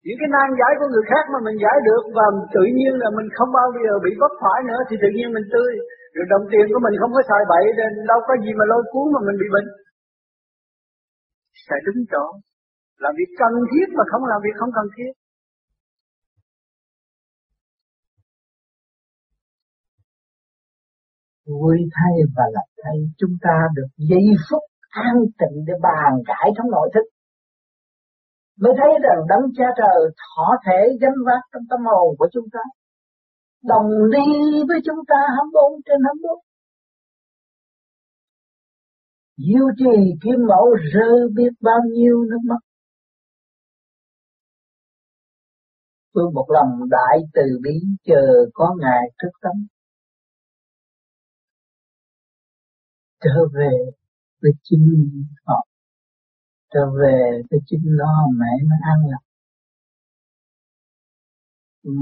Những 0.04 0.18
cái 0.20 0.28
nan 0.34 0.48
giải 0.60 0.72
của 0.78 0.88
người 0.90 1.06
khác 1.10 1.24
mà 1.32 1.38
mình 1.46 1.56
giải 1.64 1.78
được 1.88 2.04
và 2.16 2.26
tự 2.54 2.64
nhiên 2.76 2.92
là 3.02 3.08
mình 3.18 3.28
không 3.36 3.50
bao 3.58 3.68
giờ 3.84 3.92
bị 4.04 4.10
vấp 4.20 4.32
phải 4.42 4.60
nữa 4.70 4.80
thì 4.88 4.94
tự 5.02 5.08
nhiên 5.16 5.28
mình 5.36 5.46
tươi 5.54 5.72
rồi 6.14 6.26
đồng 6.32 6.44
tiền 6.52 6.64
của 6.72 6.80
mình 6.84 6.94
không 7.00 7.12
có 7.16 7.22
xài 7.30 7.42
bậy, 7.52 7.64
nên 7.78 7.90
đâu 8.10 8.20
có 8.28 8.32
gì 8.44 8.50
mà 8.58 8.64
lôi 8.70 8.82
cuốn 8.92 9.06
mà 9.14 9.20
mình 9.26 9.38
bị 9.42 9.48
bệnh. 9.54 9.68
Xài 11.66 11.80
đúng 11.86 12.00
chỗ 12.12 12.24
làm 13.02 13.12
việc 13.18 13.30
cần 13.40 13.52
thiết 13.70 13.86
mà 13.98 14.04
không 14.10 14.24
làm 14.30 14.40
việc 14.44 14.56
không 14.60 14.72
cần 14.78 14.86
thiết. 14.96 15.12
Vui 21.46 21.76
thay 21.96 22.14
và 22.36 22.44
lạc 22.54 22.68
thay. 22.82 22.96
Chúng 23.18 23.34
ta 23.44 23.56
được 23.76 23.90
giây 24.10 24.26
phút 24.50 24.62
an 24.88 25.16
tịnh 25.40 25.56
để 25.66 25.74
bàn 25.82 26.12
cãi 26.26 26.48
trong 26.56 26.70
nội 26.70 26.88
thức. 26.94 27.06
Mới 28.60 28.72
thấy 28.78 28.92
rằng 29.04 29.20
đấng 29.28 29.44
cha 29.56 29.68
trời 29.76 29.98
thọ 30.22 30.46
thể 30.66 30.80
danh 31.00 31.18
vác 31.26 31.42
trong 31.52 31.62
tâm 31.70 31.80
hồn 31.90 32.08
của 32.18 32.28
chúng 32.32 32.44
ta 32.52 32.60
đồng 33.62 33.90
đi 34.12 34.28
với 34.68 34.80
chúng 34.84 35.04
ta 35.08 35.20
24 35.36 35.82
trên 35.86 35.98
24 36.04 36.48
diêu 39.36 39.66
trì 39.78 40.12
kim 40.22 40.46
mẫu 40.48 40.74
rơi 40.92 41.28
biết 41.34 41.52
bao 41.60 41.78
nhiêu 41.92 42.24
nước 42.30 42.38
mắt. 42.44 42.60
Phương 46.14 46.34
một 46.34 46.46
lòng 46.48 46.88
đại 46.90 47.18
từ 47.34 47.42
bi, 47.62 47.70
chờ 48.04 48.22
có 48.54 48.76
ngày 48.80 49.02
thức 49.22 49.30
tâm 49.42 49.66
trở 53.20 53.48
về 53.54 53.70
với 54.42 54.52
chính 54.62 55.24
họ. 55.46 55.66
Trở 56.74 56.80
về 57.00 57.42
với 57.50 57.60
chính 57.66 57.82
lo 57.84 58.26
mẹ 58.38 58.64
mới 58.68 58.78
ăn 58.82 59.10
lành 59.10 59.27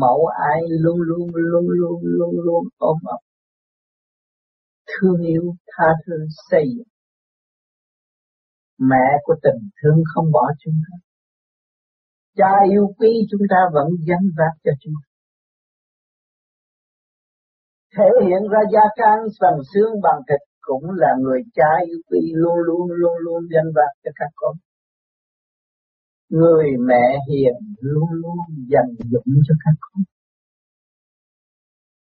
mẫu 0.01 0.27
ai 0.27 0.61
luôn 0.69 1.01
luôn 1.01 1.31
luôn 1.35 1.65
luôn 1.69 2.01
luôn 2.03 2.41
luôn 2.45 2.65
ôm 2.79 2.97
ấp. 3.05 3.19
Thương 4.87 5.21
yêu 5.27 5.55
tha 5.67 5.87
thứ 6.07 6.27
xây 6.51 6.65
dựng. 6.77 6.89
Mẹ 8.79 9.07
của 9.23 9.35
tình 9.43 9.69
thương 9.83 10.03
không 10.15 10.33
bỏ 10.33 10.51
chúng 10.65 10.75
ta. 10.85 10.97
Cha 12.37 12.53
yêu 12.71 12.95
quý 12.99 13.27
chúng 13.31 13.41
ta 13.51 13.57
vẫn 13.73 13.89
gánh 14.09 14.27
vác 14.39 14.55
cho 14.65 14.73
chúng 14.81 14.95
ta. 15.03 15.09
Thể 17.97 18.09
hiện 18.27 18.43
ra 18.51 18.61
gia 18.73 18.85
can 18.97 19.19
bằng 19.41 19.59
xương 19.75 20.01
bằng 20.03 20.21
thịt 20.29 20.41
cũng 20.61 20.85
là 20.91 21.09
người 21.21 21.41
cha 21.55 21.71
yêu 21.87 21.99
quý 22.11 22.21
luôn 22.35 22.57
luôn 22.67 22.91
luôn 22.91 23.13
luôn 23.19 23.41
gánh 23.53 23.71
vác 23.77 23.93
cho 24.05 24.11
các 24.15 24.31
con. 24.35 24.55
Người 26.29 26.67
mẹ 26.89 27.19
hiền 27.29 27.55
luôn 27.81 28.11
luôn 28.11 28.39
dành 28.69 29.09
dụng 29.11 29.35
cho 29.49 29.55
các 29.65 29.75
con. 29.81 30.03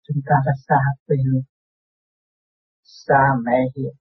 Chúng 0.08 0.18
ta 0.26 0.36
đã 0.46 0.52
xa 0.68 0.80
quê 1.08 1.18
hương, 1.26 1.44
xa 2.84 3.24
mẹ 3.46 3.58
hiền, 3.76 3.94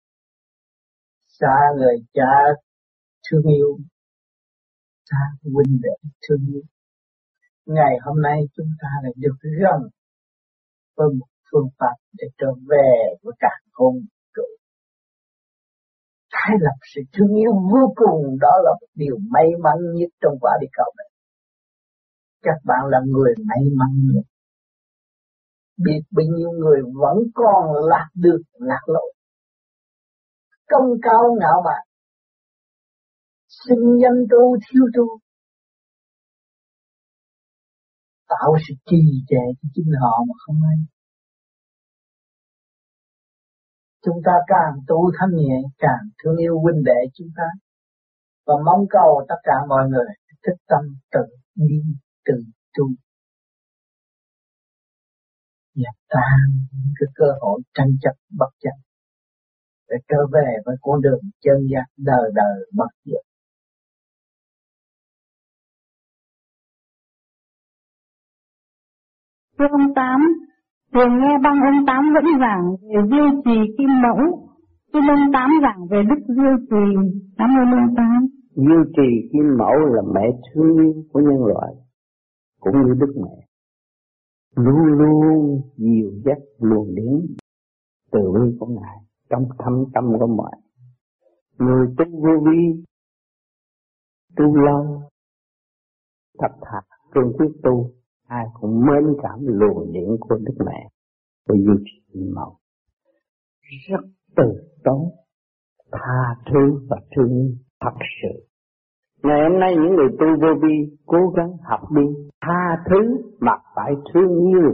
xa 1.27 1.57
người 1.77 1.97
cha 2.13 2.33
thương 3.31 3.43
yêu, 3.43 3.79
xa 5.11 5.17
huynh 5.43 5.81
đệ 5.83 6.09
thương 6.29 6.47
yêu. 6.53 6.63
Ngày 7.67 7.99
hôm 8.03 8.23
nay 8.23 8.41
chúng 8.57 8.71
ta 8.81 8.89
lại 9.03 9.13
được 9.17 9.37
gần 9.43 9.91
với 10.97 11.09
một 11.19 11.27
phương 11.51 11.69
pháp 11.79 11.95
để 12.13 12.27
trở 12.39 12.53
về 12.69 12.93
với 13.23 13.35
cả 13.39 13.51
hôn 13.73 13.95
Thái 16.33 16.57
lập 16.61 16.79
sự 16.95 17.01
thương 17.13 17.35
yêu 17.43 17.53
vô 17.73 17.93
cùng, 17.97 18.39
đó 18.41 18.53
là 18.65 18.71
một 18.81 18.87
điều 18.95 19.17
may 19.31 19.47
mắn 19.65 19.79
nhất 19.95 20.11
trong 20.21 20.35
quả 20.41 20.53
địa 20.61 20.73
cầu 20.73 20.93
này. 20.99 21.09
Các 22.43 22.59
bạn 22.65 22.81
là 22.87 22.99
người 23.07 23.35
may 23.47 23.63
mắn 23.77 23.91
nhất. 24.13 24.27
Biết 25.85 26.01
bao 26.11 26.27
nhiêu 26.37 26.51
người 26.51 26.81
vẫn 26.95 27.17
còn 27.35 27.65
lạc 27.89 28.09
được, 28.15 28.43
lạc 28.53 28.83
lối. 28.87 29.13
Công 30.69 30.89
cao 31.03 31.37
ngạo 31.41 31.63
mạn. 31.65 31.85
Sinh 33.49 33.97
nhân 33.97 34.27
tu 34.31 34.57
thiếu 34.57 34.83
tu. 34.95 35.19
Tạo 38.29 38.55
sự 38.69 38.75
trì 38.91 38.99
trệ 39.29 39.45
cho 39.63 39.69
chính 39.75 39.93
họ 40.01 40.25
mà 40.29 40.35
không 40.47 40.57
ai 40.71 40.98
chúng 44.05 44.17
ta 44.25 44.33
càng 44.47 44.73
tu 44.87 45.11
thanh 45.19 45.37
nhẹ, 45.37 45.57
càng 45.79 46.03
thương 46.25 46.37
yêu 46.37 46.61
huynh 46.61 46.85
đệ 46.85 47.01
chúng 47.15 47.29
ta. 47.37 47.49
Và 48.47 48.55
mong 48.67 48.87
cầu 48.91 49.27
tất 49.29 49.41
cả 49.43 49.55
mọi 49.69 49.89
người 49.89 50.07
thích 50.47 50.61
tâm 50.69 50.81
tự 51.13 51.37
đi 51.55 51.83
tự 52.25 52.35
tu. 52.79 52.85
Và 55.75 55.91
tan 56.09 56.49
cái 57.01 57.09
cơ 57.15 57.27
hội 57.41 57.61
tranh 57.75 57.91
chấp 58.03 58.13
bất 58.39 58.51
chấp 58.61 58.89
để 59.89 59.97
trở 60.09 60.17
về 60.33 60.47
với 60.65 60.77
con 60.81 61.01
đường 61.01 61.21
chân 61.41 61.57
giác 61.73 61.85
đời 61.97 62.31
đời 62.35 62.57
bất 62.73 62.89
diệt. 63.05 63.25
Chương 69.59 69.95
8 69.95 70.48
Thường 70.95 71.13
nghe 71.21 71.39
băng 71.45 71.59
ông 71.71 71.87
Tám 71.87 72.03
vẫn 72.15 72.25
giảng 72.41 72.65
về 72.81 73.01
diêu 73.11 73.43
trì 73.45 73.75
kim 73.79 73.91
mẫu, 74.03 74.49
Kim 74.93 75.03
ông 75.09 75.33
Tám 75.33 75.51
giảng 75.63 75.87
về 75.91 76.03
đức 76.11 76.35
diêu 76.37 76.57
trì. 76.71 76.85
Cảm 77.39 77.51
ơn 77.61 77.71
ông 77.79 77.95
Tám. 77.97 78.27
Diêu 78.55 78.85
trì 78.97 79.29
kim 79.33 79.57
mẫu 79.59 79.75
là 79.95 80.03
mẹ 80.15 80.27
thương 80.55 80.77
yêu 80.77 80.93
của 81.13 81.21
nhân 81.21 81.45
loại, 81.45 81.73
cũng 82.61 82.75
như 82.83 82.95
đức 83.01 83.13
mẹ. 83.23 83.35
Luôn 84.57 84.85
luôn 84.99 85.61
dìu 85.77 86.11
dắt 86.25 86.39
luồng 86.59 86.95
điển 86.95 87.37
từ 88.13 88.21
bi 88.35 88.57
của 88.61 88.67
Ngài 88.67 88.97
trong 89.31 89.45
thâm 89.59 89.85
tâm 89.95 90.05
của 90.19 90.27
mọi. 90.27 90.53
Người 91.59 91.87
tu 91.99 92.05
vô 92.05 92.51
vi, 92.51 92.83
tu 94.37 94.57
lâu, 94.57 95.03
thật 96.39 96.53
thà, 96.63 96.81
cương 97.13 97.33
quyết 97.39 97.51
tu, 97.63 97.91
ai 98.29 98.45
cũng 98.61 98.87
mến 98.87 99.05
cảm 99.23 99.39
luồng 99.47 99.93
điện 99.93 100.17
của 100.21 100.37
Đức 100.41 100.55
Mẹ, 100.67 100.89
của 101.49 101.55
duy 101.55 101.85
trì 101.85 102.21
mẫu. 102.35 102.57
Rất 103.89 104.01
từ 104.37 104.45
tốn, 104.85 105.03
tha 105.93 106.35
thứ 106.47 106.87
và 106.91 106.97
thương 107.17 107.55
thật 107.81 107.97
sự. 108.23 108.45
Ngày 109.23 109.41
hôm 109.49 109.61
nay 109.61 109.75
những 109.77 109.95
người 109.97 110.09
tu 110.21 110.27
vô 110.43 110.49
vi 110.63 110.97
cố 111.07 111.19
gắng 111.37 111.53
học 111.63 111.81
đi, 111.97 112.07
tha 112.41 112.85
thứ 112.91 113.17
mà 113.41 113.53
phải 113.75 113.93
thương 114.13 114.39
yêu. 114.47 114.73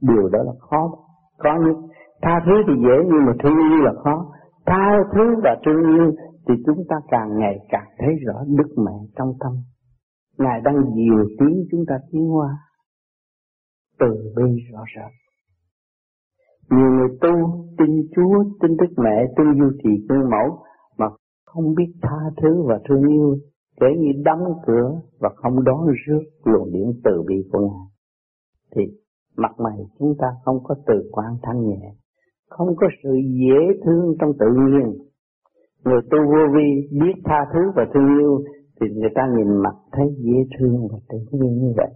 Điều 0.00 0.28
đó 0.28 0.38
là 0.42 0.52
khó 0.60 0.90
có 1.38 1.50
nhất. 1.66 1.76
Tha 2.22 2.40
thứ 2.46 2.52
thì 2.66 2.72
dễ, 2.82 2.96
nhưng 3.04 3.24
mà 3.26 3.32
thương 3.42 3.58
yêu 3.70 3.82
là 3.82 3.92
khó. 4.04 4.32
Tha 4.66 4.90
thứ 5.14 5.34
và 5.44 5.56
thương 5.66 5.82
yêu 5.96 6.12
thì 6.48 6.54
chúng 6.66 6.84
ta 6.88 6.96
càng 7.08 7.38
ngày 7.38 7.58
càng 7.68 7.88
thấy 7.98 8.14
rõ 8.26 8.34
đức 8.46 8.74
mẹ 8.76 8.92
trong 9.16 9.32
tâm. 9.40 9.52
Ngài 10.38 10.60
đang 10.64 10.76
dìu 10.96 11.24
tiến 11.38 11.66
chúng 11.70 11.84
ta 11.88 11.94
tiến 12.12 12.24
hóa. 12.28 12.58
Từ 13.98 14.32
bi 14.36 14.62
rõ 14.72 14.84
ràng. 14.96 15.12
Nhiều 16.70 16.90
người 16.90 17.08
tu 17.20 17.64
tin 17.78 18.06
Chúa, 18.16 18.44
tin 18.60 18.76
Đức 18.76 18.94
Mẹ, 18.96 19.26
tin 19.36 19.46
du 19.60 19.70
trì 19.82 20.06
gương 20.08 20.30
mẫu 20.30 20.58
mà 20.98 21.06
không 21.44 21.74
biết 21.74 21.92
tha 22.02 22.16
thứ 22.42 22.62
và 22.68 22.80
thương 22.88 23.08
yêu, 23.08 23.36
kể 23.80 23.86
như 23.98 24.22
đóng 24.24 24.44
cửa 24.66 25.00
và 25.20 25.28
không 25.36 25.64
đón 25.64 25.86
rước 26.06 26.22
luồng 26.44 26.72
điển 26.72 27.00
từ 27.04 27.22
bi 27.28 27.34
của 27.52 27.60
Ngài. 27.60 27.86
Thì 28.76 28.82
mặt 29.36 29.52
mày 29.58 29.78
chúng 29.98 30.14
ta 30.18 30.26
không 30.44 30.58
có 30.64 30.74
từ 30.86 31.10
quan 31.12 31.36
thanh 31.42 31.68
nhẹ, 31.68 31.92
không 32.48 32.76
có 32.76 32.86
sự 33.02 33.10
dễ 33.40 33.80
thương 33.84 34.14
trong 34.20 34.32
tự 34.38 34.46
nhiên. 34.46 34.94
Người 35.84 36.00
tu 36.10 36.18
vô 36.18 36.54
vi 36.54 36.98
biết 37.00 37.22
tha 37.24 37.46
thứ 37.52 37.60
và 37.76 37.86
thương 37.94 38.18
yêu 38.18 38.38
thì 38.80 38.86
người 38.94 39.10
ta 39.14 39.22
nhìn 39.36 39.56
mặt 39.56 39.74
thấy 39.92 40.06
dễ 40.18 40.38
thương 40.58 40.88
và 40.88 40.98
tự 41.08 41.18
nhiên 41.30 41.58
như 41.58 41.72
vậy. 41.76 41.88